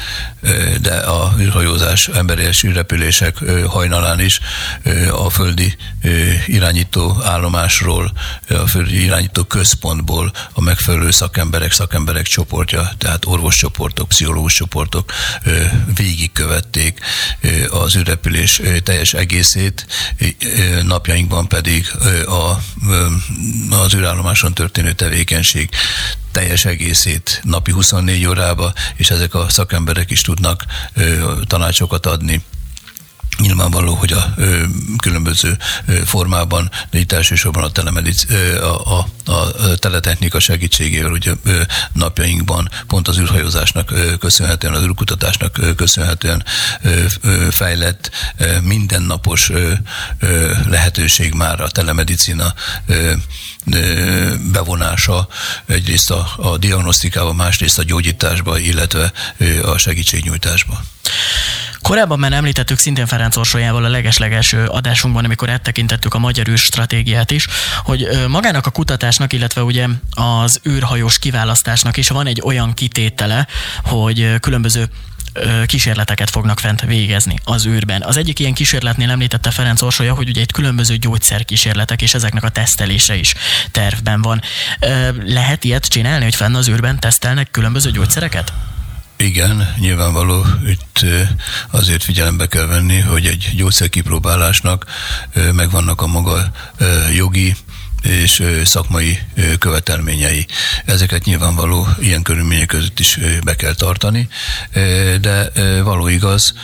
de 0.80 0.94
a 0.94 1.34
űrhajózás, 1.38 2.08
emberi 2.08 2.48
űrrepülések 2.64 3.36
hajnalán 3.66 4.20
is 4.20 4.40
a 5.10 5.30
földi 5.30 5.76
irányító 6.46 7.16
állomásról, 7.22 8.12
a 8.48 8.66
földi 8.66 9.02
irányító 9.02 9.44
központból 9.44 10.32
a 10.52 10.60
megfelelő 10.60 11.10
szakemberek, 11.10 11.72
szakemberek 11.72 12.26
csoportja, 12.26 12.90
tehát 12.98 13.24
orvoscsoportok, 13.24 14.08
pszichológus 14.08 14.54
csoportok 14.54 15.12
végigkövették 15.94 17.00
az 17.70 17.96
űrrepülés 17.96 18.60
teljes 18.82 19.14
egészét, 19.14 19.86
napjainkban 20.82 21.48
pedig 21.48 21.86
a, 22.26 22.60
az 23.74 23.94
űrállomáson 23.94 24.54
történő 24.54 24.92
tevékenység 24.92 25.15
teljes 26.32 26.64
egészét 26.64 27.40
napi 27.44 27.70
24 27.70 28.26
órába, 28.26 28.72
és 28.96 29.10
ezek 29.10 29.34
a 29.34 29.48
szakemberek 29.48 30.10
is 30.10 30.20
tudnak 30.20 30.64
ö, 30.94 31.32
tanácsokat 31.46 32.06
adni 32.06 32.42
Nyilvánvaló, 33.38 33.94
hogy 33.94 34.12
a 34.12 34.32
ö, 34.36 34.62
különböző 34.98 35.56
ö, 35.86 35.92
formában, 36.04 36.70
de 36.90 36.98
itt 36.98 37.12
elsősorban 37.12 37.62
a, 37.62 37.70
telemedic, 37.70 38.30
ö, 38.30 38.64
a, 38.64 38.98
a, 38.98 39.06
a 39.24 39.76
teletechnika 39.76 40.40
segítségével 40.40 41.10
ugye 41.10 41.32
ö, 41.44 41.60
napjainkban 41.92 42.70
pont 42.86 43.08
az 43.08 43.18
űrhajózásnak 43.18 43.90
ö, 43.90 44.16
köszönhetően, 44.16 44.74
az 44.74 44.82
űrkutatásnak 44.82 45.58
ö, 45.58 45.74
köszönhetően 45.74 46.44
ö, 46.82 47.04
ö, 47.20 47.46
fejlett 47.50 48.10
ö, 48.36 48.60
mindennapos 48.60 49.50
ö, 49.50 49.72
ö, 50.18 50.54
lehetőség 50.68 51.34
már 51.34 51.60
a 51.60 51.68
telemedicina 51.68 52.54
ö, 52.86 53.12
bevonása 54.52 55.28
egyrészt 55.66 56.10
a, 56.10 56.28
a 56.36 56.58
diagnosztikába, 56.58 57.32
másrészt 57.32 57.78
a 57.78 57.82
gyógyításba, 57.82 58.58
illetve 58.58 59.12
a 59.62 59.78
segítségnyújtásba. 59.78 60.82
Korábban 61.86 62.18
már 62.18 62.32
említettük 62.32 62.78
szintén 62.78 63.06
Ferenc 63.06 63.36
Orsolyával 63.36 63.84
a 63.84 63.88
legeslegelső 63.88 64.64
adásunkban, 64.64 65.24
amikor 65.24 65.50
áttekintettük 65.50 66.14
a 66.14 66.18
magyar 66.18 66.48
űr 66.48 66.58
stratégiát 66.58 67.30
is, 67.30 67.46
hogy 67.82 68.08
magának 68.28 68.66
a 68.66 68.70
kutatásnak, 68.70 69.32
illetve 69.32 69.62
ugye 69.62 69.86
az 70.10 70.60
űrhajós 70.68 71.18
kiválasztásnak 71.18 71.96
is 71.96 72.08
van 72.08 72.26
egy 72.26 72.42
olyan 72.44 72.74
kitétele, 72.74 73.46
hogy 73.82 74.34
különböző 74.40 74.88
kísérleteket 75.66 76.30
fognak 76.30 76.60
fent 76.60 76.80
végezni 76.80 77.38
az 77.44 77.66
űrben. 77.66 78.02
Az 78.02 78.16
egyik 78.16 78.38
ilyen 78.38 78.54
kísérletnél 78.54 79.10
említette 79.10 79.50
Ferenc 79.50 79.82
Orsolya, 79.82 80.14
hogy 80.14 80.28
ugye 80.28 80.40
egy 80.40 80.52
különböző 80.52 80.96
gyógyszerkísérletek 80.96 82.02
és 82.02 82.14
ezeknek 82.14 82.44
a 82.44 82.48
tesztelése 82.48 83.16
is 83.16 83.34
tervben 83.70 84.22
van. 84.22 84.40
Lehet 85.24 85.64
ilyet 85.64 85.86
csinálni, 85.86 86.24
hogy 86.24 86.34
fenn 86.34 86.54
az 86.54 86.68
űrben 86.68 87.00
tesztelnek 87.00 87.50
különböző 87.50 87.90
gyógyszereket? 87.90 88.52
Igen, 89.18 89.74
nyilvánvaló, 89.78 90.46
itt 90.66 91.04
azért 91.70 92.02
figyelembe 92.02 92.46
kell 92.46 92.66
venni, 92.66 93.00
hogy 93.00 93.26
egy 93.26 93.52
gyógyszerkipróbálásnak 93.56 94.84
megvannak 95.52 96.00
a 96.00 96.06
maga 96.06 96.50
jogi 97.14 97.56
és 98.02 98.42
szakmai 98.64 99.18
követelményei. 99.58 100.46
Ezeket 100.84 101.24
nyilvánvaló 101.24 101.88
ilyen 102.00 102.22
körülmények 102.22 102.66
között 102.66 103.00
is 103.00 103.18
be 103.44 103.54
kell 103.56 103.74
tartani, 103.74 104.28
de 105.20 105.50
való 105.82 106.08
igaz, 106.08 106.54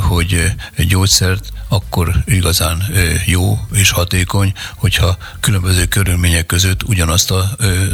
hogy 0.00 0.52
gyógyszert 0.76 1.52
akkor 1.74 2.14
igazán 2.26 2.82
jó 3.26 3.58
és 3.72 3.90
hatékony, 3.90 4.52
hogyha 4.76 5.16
különböző 5.40 5.84
körülmények 5.84 6.46
között 6.46 6.82
ugyanazt 6.82 7.30
az 7.30 7.46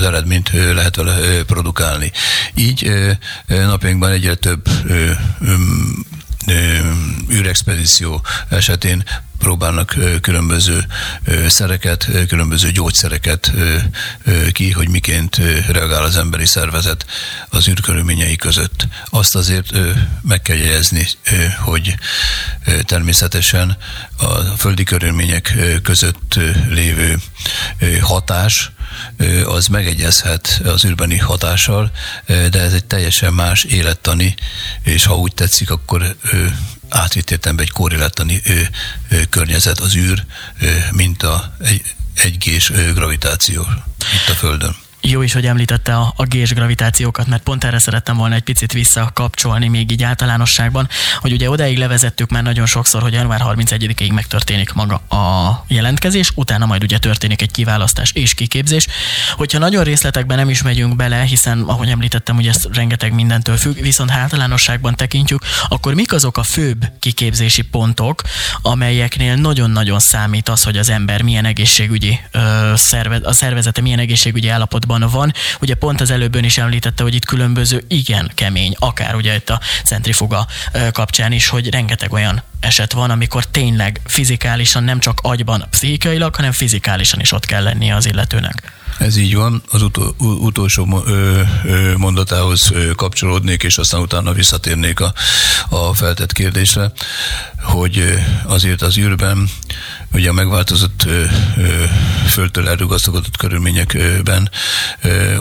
eredményt 0.03 0.51
lehet 0.53 0.97
vele 0.97 1.43
produkálni. 1.47 2.13
Így 2.55 2.91
napjainkban 3.47 4.11
egyre 4.11 4.35
több 4.35 4.69
űrexpedíció 7.31 8.25
esetén 8.49 9.05
próbálnak 9.39 9.97
különböző 10.21 10.87
szereket, 11.49 12.09
különböző 12.29 12.71
gyógyszereket 12.71 13.53
ki, 14.53 14.71
hogy 14.71 14.89
miként 14.89 15.37
reagál 15.69 16.03
az 16.03 16.17
emberi 16.17 16.47
szervezet 16.47 17.07
az 17.49 17.69
űrkörülményei 17.69 18.37
között. 18.37 18.87
Azt 19.11 19.35
azért 19.35 19.73
meg 20.23 20.43
kell 20.43 20.57
jegyezni, 20.57 21.07
hogy 21.59 21.95
természetesen 22.83 23.77
a 24.17 24.35
földi 24.35 24.85
körülmények 24.85 25.57
között 25.83 26.39
lévő 26.69 27.19
hatás, 28.01 28.71
az 29.45 29.67
megegyezhet 29.67 30.61
az 30.65 30.85
űrbeni 30.85 31.19
hatással, 31.19 31.91
de 32.27 32.61
ez 32.61 32.73
egy 32.73 32.85
teljesen 32.85 33.33
más 33.33 33.65
élettani, 33.65 34.35
és 34.83 35.05
ha 35.05 35.17
úgy 35.17 35.35
tetszik, 35.35 35.71
akkor 35.71 36.17
átvitt 36.89 37.31
egy 37.31 37.71
korreláttani 37.71 38.43
környezet 39.31 39.79
az 39.79 39.95
űr, 39.97 40.25
mint 40.91 41.23
a 41.23 41.55
egy, 41.65 41.83
egygés 42.15 42.73
gravitáció 42.95 43.67
itt 44.15 44.29
a 44.29 44.35
Földön. 44.35 44.77
Jó 45.03 45.23
is, 45.23 45.33
hogy 45.33 45.47
említette 45.47 45.95
a, 45.97 46.13
a 46.17 46.25
gés 46.25 46.55
gravitációkat, 46.55 47.27
mert 47.27 47.43
pont 47.43 47.65
erre 47.65 47.79
szerettem 47.79 48.17
volna 48.17 48.35
egy 48.35 48.43
picit 48.43 48.73
visszakapcsolni 48.73 49.69
még 49.69 49.91
így 49.91 50.03
általánosságban, 50.03 50.89
hogy 51.19 51.33
ugye 51.33 51.51
odáig 51.51 51.79
levezettük 51.79 52.31
már 52.31 52.43
nagyon 52.43 52.67
sokszor, 52.67 53.03
hogy 53.03 53.13
január 53.13 53.41
31-ig 53.45 54.13
megtörténik 54.13 54.73
maga 54.73 54.95
a 54.95 55.65
jelentkezés, 55.69 56.33
utána 56.35 56.67
majd 56.67 56.83
ugye 56.83 56.99
történik 56.99 57.43
egy 57.43 57.51
kiválasztás 57.51 58.13
és 58.13 58.35
kiképzés. 58.35 58.87
Hogyha 59.33 59.59
nagyon 59.59 59.85
részletekben 59.85 60.37
nem 60.37 60.49
is 60.49 60.63
megyünk 60.63 60.97
bele, 60.97 61.21
hiszen 61.23 61.61
ahogy 61.61 61.89
említettem, 61.89 62.35
hogy 62.35 62.47
ez 62.47 62.65
rengeteg 62.73 63.13
mindentől 63.13 63.57
függ, 63.57 63.81
viszont 63.81 64.11
általánosságban 64.11 64.95
tekintjük, 64.95 65.43
akkor 65.69 65.95
mik 65.95 66.13
azok 66.13 66.37
a 66.37 66.43
főbb 66.43 66.85
kiképzési 66.99 67.63
pontok, 67.63 68.23
amelyeknél 68.63 69.35
nagyon-nagyon 69.35 69.99
számít 69.99 70.49
az, 70.49 70.63
hogy 70.63 70.77
az 70.77 70.89
ember 70.89 71.23
milyen 71.23 71.45
egészségügyi 71.45 72.21
ö, 72.31 72.73
szerve, 72.77 73.21
a 73.23 73.33
szervezete 73.33 73.81
milyen 73.81 73.99
egészségügyi 73.99 74.49
állapotban 74.49 74.89
állapotban 74.91 75.21
van. 75.21 75.33
Ugye 75.61 75.75
pont 75.75 76.01
az 76.01 76.11
előbbön 76.11 76.45
is 76.45 76.59
említette, 76.59 77.03
hogy 77.03 77.15
itt 77.15 77.25
különböző 77.25 77.85
igen 77.89 78.31
kemény, 78.35 78.75
akár 78.79 79.15
ugye 79.15 79.35
itt 79.35 79.51
a 79.51 79.61
centrifuga 79.85 80.47
kapcsán 80.93 81.33
is, 81.33 81.49
hogy 81.49 81.71
rengeteg 81.71 82.13
olyan 82.13 82.43
eset 82.61 82.93
van, 82.93 83.11
amikor 83.11 83.45
tényleg 83.45 84.01
fizikálisan, 84.05 84.85
nem 84.85 84.99
csak 84.99 85.19
agyban, 85.23 85.67
pszichikailag, 85.71 86.35
hanem 86.35 86.53
fizikálisan 86.53 87.21
is 87.21 87.33
ott 87.33 87.47
kell 87.47 87.63
lennie 87.63 87.95
az 87.95 88.07
illetőnek. 88.07 88.73
Ez 88.99 89.17
így 89.17 89.35
van, 89.35 89.63
az 89.71 89.83
utol, 89.83 90.15
utolsó 90.19 91.05
mondatához 91.97 92.73
kapcsolódnék, 92.97 93.63
és 93.63 93.79
aztán 93.79 94.01
utána 94.01 94.33
visszatérnék 94.33 95.01
a, 95.01 95.13
a 95.69 95.95
feltett 95.95 96.33
kérdésre, 96.33 96.93
hogy 97.63 98.19
azért 98.45 98.83
az 98.83 98.99
űrben 98.99 99.49
ugye 100.13 100.29
a 100.29 100.33
megváltozott 100.33 101.07
földtől 102.29 102.69
elrugasztogatott 102.69 103.37
körülményekben 103.37 104.51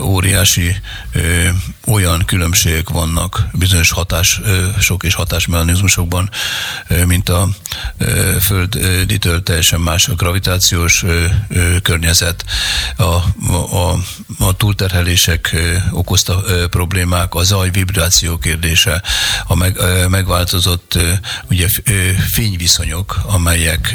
óriási 0.00 0.76
olyan 1.86 2.24
különbségek 2.24 2.88
vannak 2.88 3.46
bizonyos 3.52 3.90
hatások 3.90 5.02
és 5.02 5.14
hatásmechanizmusokban, 5.14 6.30
mint 7.06 7.28
a 7.28 7.48
földitől 8.40 9.42
teljesen 9.42 9.80
más 9.80 10.08
a 10.08 10.14
gravitációs 10.14 11.04
környezet, 11.82 12.44
a, 12.96 13.02
a, 13.04 13.98
a 14.38 14.56
túlterhelések 14.56 15.56
okozta 15.90 16.42
problémák, 16.70 17.34
a 17.34 17.42
zaj 17.42 17.70
vibráció 17.70 18.38
kérdése, 18.38 19.02
a 19.46 19.54
meg, 19.54 19.78
megváltozott 20.08 20.98
ugye 21.48 21.68
fényviszonyok, 22.32 23.20
amelyek 23.26 23.94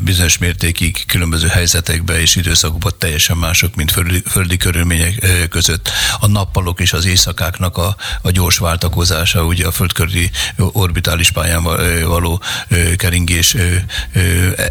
bizonyos 0.00 0.38
mértékig 0.38 1.04
különböző 1.06 1.46
helyzetekben 1.46 2.20
és 2.20 2.36
időszakokban 2.36 2.92
teljesen 2.98 3.36
mások, 3.36 3.74
mint 3.74 3.90
földi, 3.90 4.22
földi 4.26 4.56
körülmények 4.56 5.48
között. 5.50 5.90
A 6.20 6.26
nappalok 6.26 6.80
és 6.80 6.92
az 6.92 7.04
éjszakáknak 7.04 7.76
a, 7.76 7.96
a 8.22 8.30
gyors 8.30 8.58
váltakozása, 8.58 9.44
ugye 9.44 9.66
a 9.66 9.70
földkörüli 9.70 10.30
orbitális 10.56 11.30
pályán 11.30 11.62
való 12.06 12.42
keringés 12.96 13.56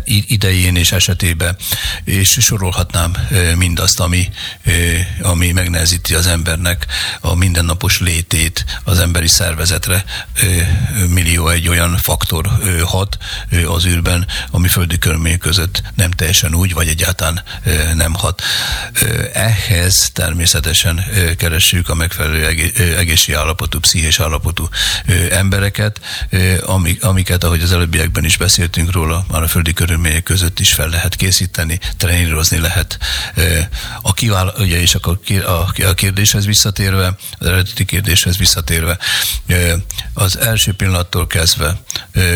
idején 0.06 0.76
és 0.76 0.92
esetében, 0.92 1.56
és 2.04 2.38
sorolhatnám 2.40 3.18
mindazt, 3.56 4.00
ami, 4.00 4.30
ami 5.22 5.52
megnehezíti 5.52 6.14
az 6.14 6.28
embernek 6.28 6.86
a 7.22 7.36
mindennapos 7.36 8.00
létét 8.00 8.66
az 8.84 9.00
emberi 9.00 9.28
szervezetre. 9.28 10.06
Millió 11.10 11.48
egy 11.48 11.68
olyan 11.68 11.98
faktor 11.98 12.50
hat 12.86 13.18
az 13.68 13.86
űrben, 13.86 14.28
ami 14.52 14.68
föld 14.68 14.85
földi 14.86 15.00
körülmények 15.00 15.40
között 15.40 15.82
nem 15.96 16.12
teljesen 16.12 16.54
úgy, 16.54 16.74
vagy 16.74 16.88
egyáltalán 16.88 17.44
nem 17.96 18.14
hat. 18.14 18.42
Ehhez 19.34 20.10
természetesen 20.14 21.04
keressük 21.38 21.90
a 21.90 21.96
megfelelő 21.96 22.46
egészségi 22.98 23.38
állapotú, 23.38 23.80
pszichés 23.80 24.20
állapotú 24.20 24.70
embereket, 25.30 26.00
amiket, 27.00 27.44
ahogy 27.44 27.62
az 27.62 27.72
előbbiekben 27.72 28.26
is 28.26 28.38
beszéltünk 28.38 28.92
róla, 28.92 29.26
már 29.32 29.44
a 29.44 29.48
földi 29.48 29.74
körülmények 29.74 30.24
között 30.24 30.60
is 30.60 30.74
fel 30.74 30.88
lehet 30.88 31.16
készíteni, 31.16 31.80
trénírozni 31.98 32.58
lehet. 32.58 33.00
A 34.02 34.14
kivál, 34.14 34.54
ugye, 34.58 34.82
és 34.82 34.96
akkor 34.96 35.20
a 35.86 35.94
kérdéshez 35.94 36.46
visszatérve, 36.46 37.16
az 37.40 37.48
eredeti 37.48 37.86
kérdéshez 37.86 38.38
visszatérve, 38.38 38.98
az 40.14 40.38
első 40.38 40.74
pillanattól 40.74 41.28
kezdve 41.28 41.80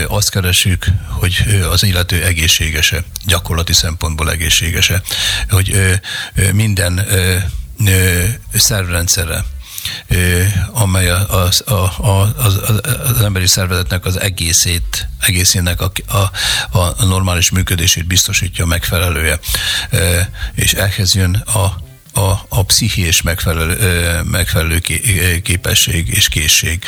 azt 0.07 0.29
keresünk, 0.29 0.85
hogy 1.09 1.43
az 1.71 1.83
illető 1.83 2.23
egészségese, 2.39 3.03
gyakorlati 3.25 3.73
szempontból 3.73 4.31
egészségese, 4.31 5.01
hogy 5.49 5.99
minden 6.53 7.05
szervrendszere, 8.53 9.43
amely 10.71 11.09
az, 11.09 11.63
a, 11.65 11.73
a, 12.07 12.33
az, 12.37 12.59
az 13.03 13.21
emberi 13.21 13.47
szervezetnek 13.47 14.05
az 14.05 14.19
egészét, 14.19 15.07
egészének 15.19 15.81
a, 15.81 15.91
a, 16.07 16.31
a 16.71 17.05
normális 17.05 17.49
működését 17.49 18.07
biztosítja 18.07 18.65
megfelelője. 18.65 19.39
És 20.55 20.73
ehhez 20.73 21.15
jön 21.15 21.35
a 21.35 21.87
a, 22.13 22.31
a 22.47 22.63
pszichés 22.65 23.21
megfelelő, 23.21 24.21
megfelelő 24.23 24.81
képesség 25.43 26.07
és 26.07 26.27
készség. 26.27 26.83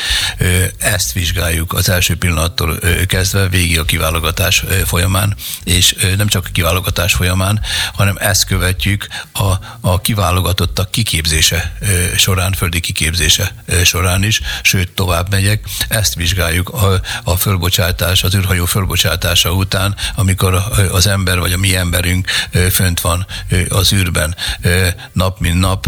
Ezt 0.78 1.12
vizsgáljuk 1.12 1.74
az 1.74 1.90
első 1.90 2.16
pillanattól 2.16 2.80
kezdve 3.08 3.48
végig 3.48 3.80
a 3.80 3.86
kiválogatás 3.86 4.64
folyamán, 4.86 5.36
és 5.64 5.96
nem 6.18 6.28
csak 6.28 6.46
a 6.46 6.52
kiválogatás 6.52 7.14
folyamán, 7.14 7.62
hanem 7.94 8.16
ezt 8.20 8.46
követjük 8.46 9.08
a, 9.34 9.52
a 9.80 10.02
kiválogatottak 10.02 10.92
kiképzése 10.92 11.78
során, 12.18 12.54
földi 12.54 12.80
kiképzése 12.80 13.56
során 13.84 14.24
is, 14.24 14.42
sőt 14.62 14.92
tovább 14.92 15.30
megyek, 15.30 15.64
ezt 15.88 16.16
vizsgáljuk 16.16 16.70
a, 16.70 17.02
a 17.24 17.36
fölbocsátás, 17.36 18.24
az 18.24 18.36
űrhajó 18.36 18.66
fölbocsátása 18.66 19.52
után, 19.52 19.96
amikor 20.16 20.64
az 20.92 21.08
ember 21.08 21.40
vagy 21.40 21.54
a 21.54 21.58
mi 21.58 21.76
emberünk 21.76 22.30
fönt 22.72 23.02
van 23.02 23.26
az 23.70 23.94
űrben 23.94 24.36
nap 25.14 25.40
mint 25.40 25.60
nap, 25.60 25.88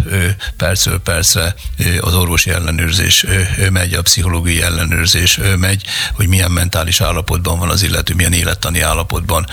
percről 0.57 0.99
percre 0.99 1.55
az 2.01 2.13
orvosi 2.13 2.49
ellenőrzés 2.49 3.25
megy, 3.69 3.93
a 3.93 4.01
pszichológiai 4.01 4.62
ellenőrzés 4.62 5.39
megy, 5.57 5.83
hogy 6.13 6.27
milyen 6.27 6.51
mentális 6.51 7.01
állapotban 7.01 7.59
van 7.59 7.69
az 7.69 7.83
illető, 7.83 8.13
milyen 8.13 8.33
élettani 8.33 8.81
állapotban 8.81 9.47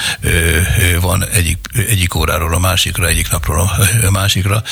van 1.00 1.28
egyik, 1.28 1.58
egyik 1.88 2.14
óráról 2.14 2.54
a 2.54 2.58
másikra, 2.58 3.06
egyik 3.06 3.30
napról 3.30 3.70
a 4.06 4.10
másikra, 4.10 4.62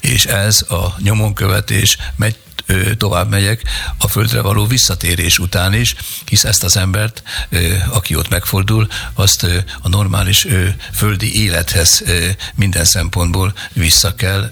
és 0.00 0.24
ez 0.24 0.62
a 0.68 0.94
nyomonkövetés 0.98 1.96
megy 2.16 2.36
tovább 2.96 3.30
megyek, 3.30 3.62
a 3.98 4.08
földre 4.08 4.40
való 4.40 4.66
visszatérés 4.66 5.38
után 5.38 5.74
is, 5.74 5.94
hisz 6.24 6.44
ezt 6.44 6.64
az 6.64 6.76
embert, 6.76 7.22
aki 7.90 8.14
ott 8.16 8.28
megfordul, 8.28 8.88
azt 9.14 9.46
a 9.82 9.88
normális 9.88 10.46
földi 10.94 11.42
élethez 11.42 12.02
minden 12.54 12.84
szempontból 12.84 13.54
vissza 13.72 14.14
kell, 14.14 14.50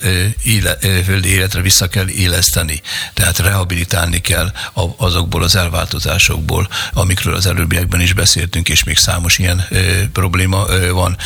földi 1.04 1.28
életre 1.28 1.60
vissza 1.60 1.88
kell 1.88 2.08
éleszteni. 2.08 2.80
Tehát 3.14 3.38
rehabilitálni 3.38 4.20
kell 4.20 4.52
azokból 4.96 5.42
az 5.42 5.56
elváltozásokból, 5.56 6.68
amikről 6.92 7.34
az 7.34 7.46
előbbiekben 7.46 8.00
is 8.00 8.12
beszéltünk, 8.12 8.68
és 8.68 8.84
még 8.84 8.96
számos 8.96 9.38
ilyen 9.38 9.66
probléma 10.12 10.66
van, 10.92 11.16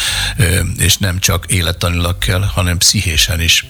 és 0.79 0.97
nem 0.97 1.19
csak 1.19 1.47
élettanilag 1.47 2.19
kell, 2.19 2.43
hanem 2.43 2.79
pszichésen 2.79 3.41
is 3.41 3.67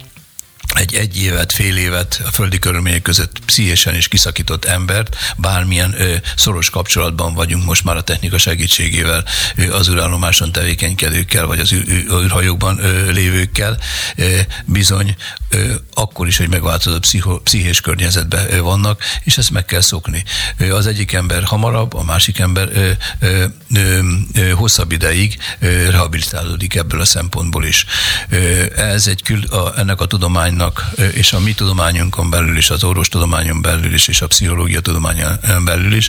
egy 0.75 0.95
egy 0.95 1.23
évet, 1.23 1.53
fél 1.53 1.77
évet 1.77 2.23
a 2.27 2.31
földi 2.31 2.59
körülmények 2.59 3.03
között 3.03 3.39
pszichésen 3.47 3.95
is 3.95 4.09
kiszakított 4.09 4.65
embert, 4.65 5.17
bármilyen 5.37 5.95
ö, 6.01 6.15
szoros 6.37 6.71
kapcsolatban 6.71 7.35
vagyunk 7.35 7.65
most 7.65 7.85
már 7.85 7.97
a 7.97 8.03
technika 8.03 8.39
segítségével 8.39 9.25
ö, 9.57 9.75
az 9.75 9.89
űrállomáson 9.89 10.53
tevékenykedőkkel, 10.53 11.47
vagy 11.47 11.59
az 11.59 11.73
űrhajókban 11.73 12.79
ö, 12.79 13.11
lévőkkel, 13.11 13.79
ö, 14.17 14.39
bizony 14.65 15.17
ö, 15.49 15.75
akkor 15.95 16.27
is, 16.27 16.37
hogy 16.37 16.49
megváltozott 16.49 17.01
pszicho, 17.01 17.41
pszichés 17.41 17.81
környezetben 17.81 18.53
ö, 18.53 18.61
vannak, 18.61 19.03
és 19.25 19.39
ezt 19.39 19.51
meg 19.51 19.65
kell 19.65 19.81
szokni. 19.81 20.25
Ö, 20.57 20.75
az 20.75 20.87
egyik 20.87 21.13
ember 21.13 21.43
hamarabb, 21.43 21.95
a 21.95 22.03
másik 22.03 22.39
ember 22.39 22.69
ö, 22.73 22.91
ö, 23.21 23.45
ö, 23.75 23.99
ö, 24.35 24.51
hosszabb 24.51 24.93
ideig 24.93 25.39
ö, 25.59 25.91
rehabilitálódik 25.91 26.75
ebből 26.75 27.01
a 27.01 27.05
szempontból 27.05 27.65
is. 27.65 27.85
Ö, 28.29 28.65
ez 28.77 29.07
egy 29.07 29.23
kül, 29.23 29.45
a, 29.45 29.79
ennek 29.79 30.01
a 30.01 30.07
tudomány 30.07 30.59
tudománynak, 30.61 31.14
és 31.14 31.33
a 31.33 31.40
mi 31.40 31.53
tudományunkon 31.53 32.31
belül 32.31 32.57
is, 32.57 32.70
az 32.70 32.85
orvostudományon 32.85 33.62
belül 33.62 33.94
is, 33.94 34.09
és 34.09 34.20
a 34.20 34.27
pszichológia 34.27 34.81
tudományon 34.81 35.38
belül 35.64 35.94
is, 35.94 36.09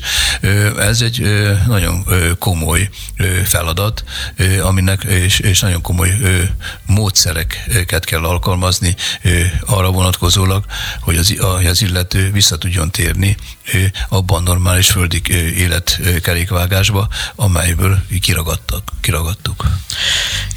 ez 0.78 1.02
egy 1.02 1.22
nagyon 1.68 2.06
komoly 2.40 2.90
feladat, 3.46 4.04
aminek, 4.62 5.04
és, 5.04 5.40
és 5.40 5.60
nagyon 5.60 5.82
komoly 5.82 6.14
módszereket 6.86 8.06
kell 8.06 8.24
alkalmazni 8.24 8.96
arra 9.66 9.92
vonatkozólag, 9.92 10.66
hogy 11.00 11.18
az, 11.18 11.36
az 11.70 11.82
illető 11.82 12.32
vissza 12.32 12.58
tudjon 12.58 12.92
térni 12.92 13.38
abban 14.10 14.44
normális 14.44 14.92
földi 14.92 15.22
életkerékvágásba, 15.58 17.08
amelyből 17.36 18.04
kiragadtak, 18.22 18.92
kiragadtuk. 19.02 19.68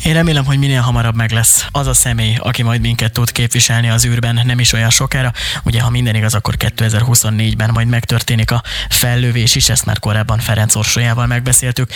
Én 0.05 0.13
remélem, 0.13 0.45
hogy 0.45 0.59
minél 0.59 0.81
hamarabb 0.81 1.15
meg 1.15 1.31
lesz 1.31 1.67
az 1.71 1.87
a 1.87 1.95
személy, 1.95 2.37
aki 2.39 2.63
majd 2.63 2.81
minket 2.81 3.13
tud 3.13 3.33
képviselni 3.33 3.89
az 3.91 4.05
űrben, 4.05 4.41
nem 4.45 4.59
is 4.59 4.73
olyan 4.73 4.91
sokára. 4.91 5.33
Ugye, 5.63 5.81
ha 5.81 5.91
minden 5.91 6.15
igaz, 6.15 6.35
akkor 6.35 6.55
2024-ben 6.59 7.71
majd 7.71 7.89
megtörténik 7.89 8.51
a 8.51 8.63
fellövés 8.89 9.55
is, 9.55 9.69
ezt 9.69 9.85
már 9.85 9.99
korábban 9.99 10.39
Ferenc 10.39 10.75
Orsolyával 10.75 11.27
megbeszéltük. 11.27 11.91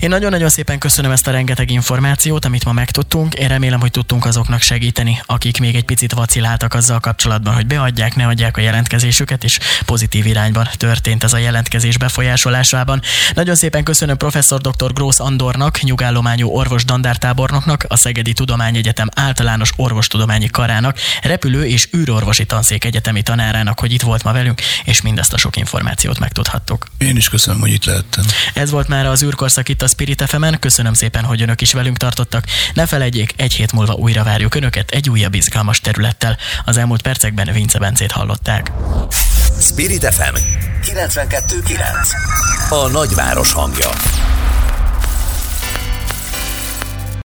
Én 0.00 0.08
nagyon-nagyon 0.08 0.48
szépen 0.48 0.78
köszönöm 0.78 1.10
ezt 1.10 1.26
a 1.26 1.30
rengeteg 1.30 1.70
információt, 1.70 2.44
amit 2.44 2.64
ma 2.64 2.72
megtudtunk. 2.72 3.34
Én 3.34 3.48
remélem, 3.48 3.80
hogy 3.80 3.90
tudtunk 3.90 4.24
azoknak 4.24 4.60
segíteni, 4.60 5.22
akik 5.26 5.58
még 5.58 5.74
egy 5.74 5.84
picit 5.84 6.12
vaciláltak 6.12 6.74
azzal 6.74 7.00
kapcsolatban, 7.00 7.54
hogy 7.54 7.66
beadják, 7.66 8.14
ne 8.16 8.26
adják 8.26 8.56
a 8.56 8.60
jelentkezésüket, 8.60 9.44
és 9.44 9.58
pozitív 9.84 10.26
irányban 10.50 10.76
történt 10.76 11.24
ez 11.24 11.32
a 11.32 11.36
jelentkezés 11.36 11.98
befolyásolásában. 11.98 13.00
Nagyon 13.34 13.54
szépen 13.54 13.84
köszönöm 13.84 14.16
professzor 14.16 14.60
dr. 14.60 14.92
Grósz 14.92 15.20
Andornak, 15.20 15.80
nyugállományú 15.80 16.48
orvos 16.48 16.84
dandártábornoknak, 16.84 17.84
a 17.88 17.96
Szegedi 17.96 18.32
Tudományegyetem 18.32 19.08
általános 19.14 19.72
orvostudományi 19.76 20.46
karának, 20.46 20.98
repülő 21.22 21.66
és 21.66 21.88
űrorvosi 21.96 22.44
tanszék 22.44 22.84
egyetemi 22.84 23.22
tanárának, 23.22 23.80
hogy 23.80 23.92
itt 23.92 24.02
volt 24.02 24.22
ma 24.22 24.32
velünk, 24.32 24.60
és 24.84 25.00
mindezt 25.00 25.32
a 25.32 25.36
sok 25.36 25.56
információt 25.56 26.18
megtudhattuk. 26.18 26.86
Én 26.98 27.16
is 27.16 27.28
köszönöm, 27.28 27.60
hogy 27.60 27.72
itt 27.72 27.84
lehettem. 27.84 28.24
Ez 28.54 28.70
volt 28.70 28.88
már 28.88 29.06
az 29.06 29.22
űrkorszak 29.22 29.68
itt 29.68 29.82
a 29.82 29.86
Spirit 29.88 30.24
fm 30.26 30.44
-en. 30.44 30.58
Köszönöm 30.58 30.94
szépen, 30.94 31.24
hogy 31.24 31.42
önök 31.42 31.60
is 31.60 31.72
velünk 31.72 31.96
tartottak. 31.96 32.44
Ne 32.74 32.86
felejtjék, 32.86 33.34
egy 33.36 33.52
hét 33.52 33.72
múlva 33.72 33.92
újra 33.92 34.24
várjuk 34.24 34.54
önöket 34.54 34.90
egy 34.90 35.10
újabb 35.10 35.34
izgalmas 35.34 35.80
területtel. 35.80 36.36
Az 36.64 36.76
elmúlt 36.76 37.02
percekben 37.02 37.52
Vince 37.52 37.78
Bencét 37.78 38.12
hallották. 38.12 38.72
Spirit 39.60 40.04
FM 40.14 40.39
92.9 40.82 41.72
A 42.70 42.88
nagyváros 42.88 43.52
hangja 43.52 43.88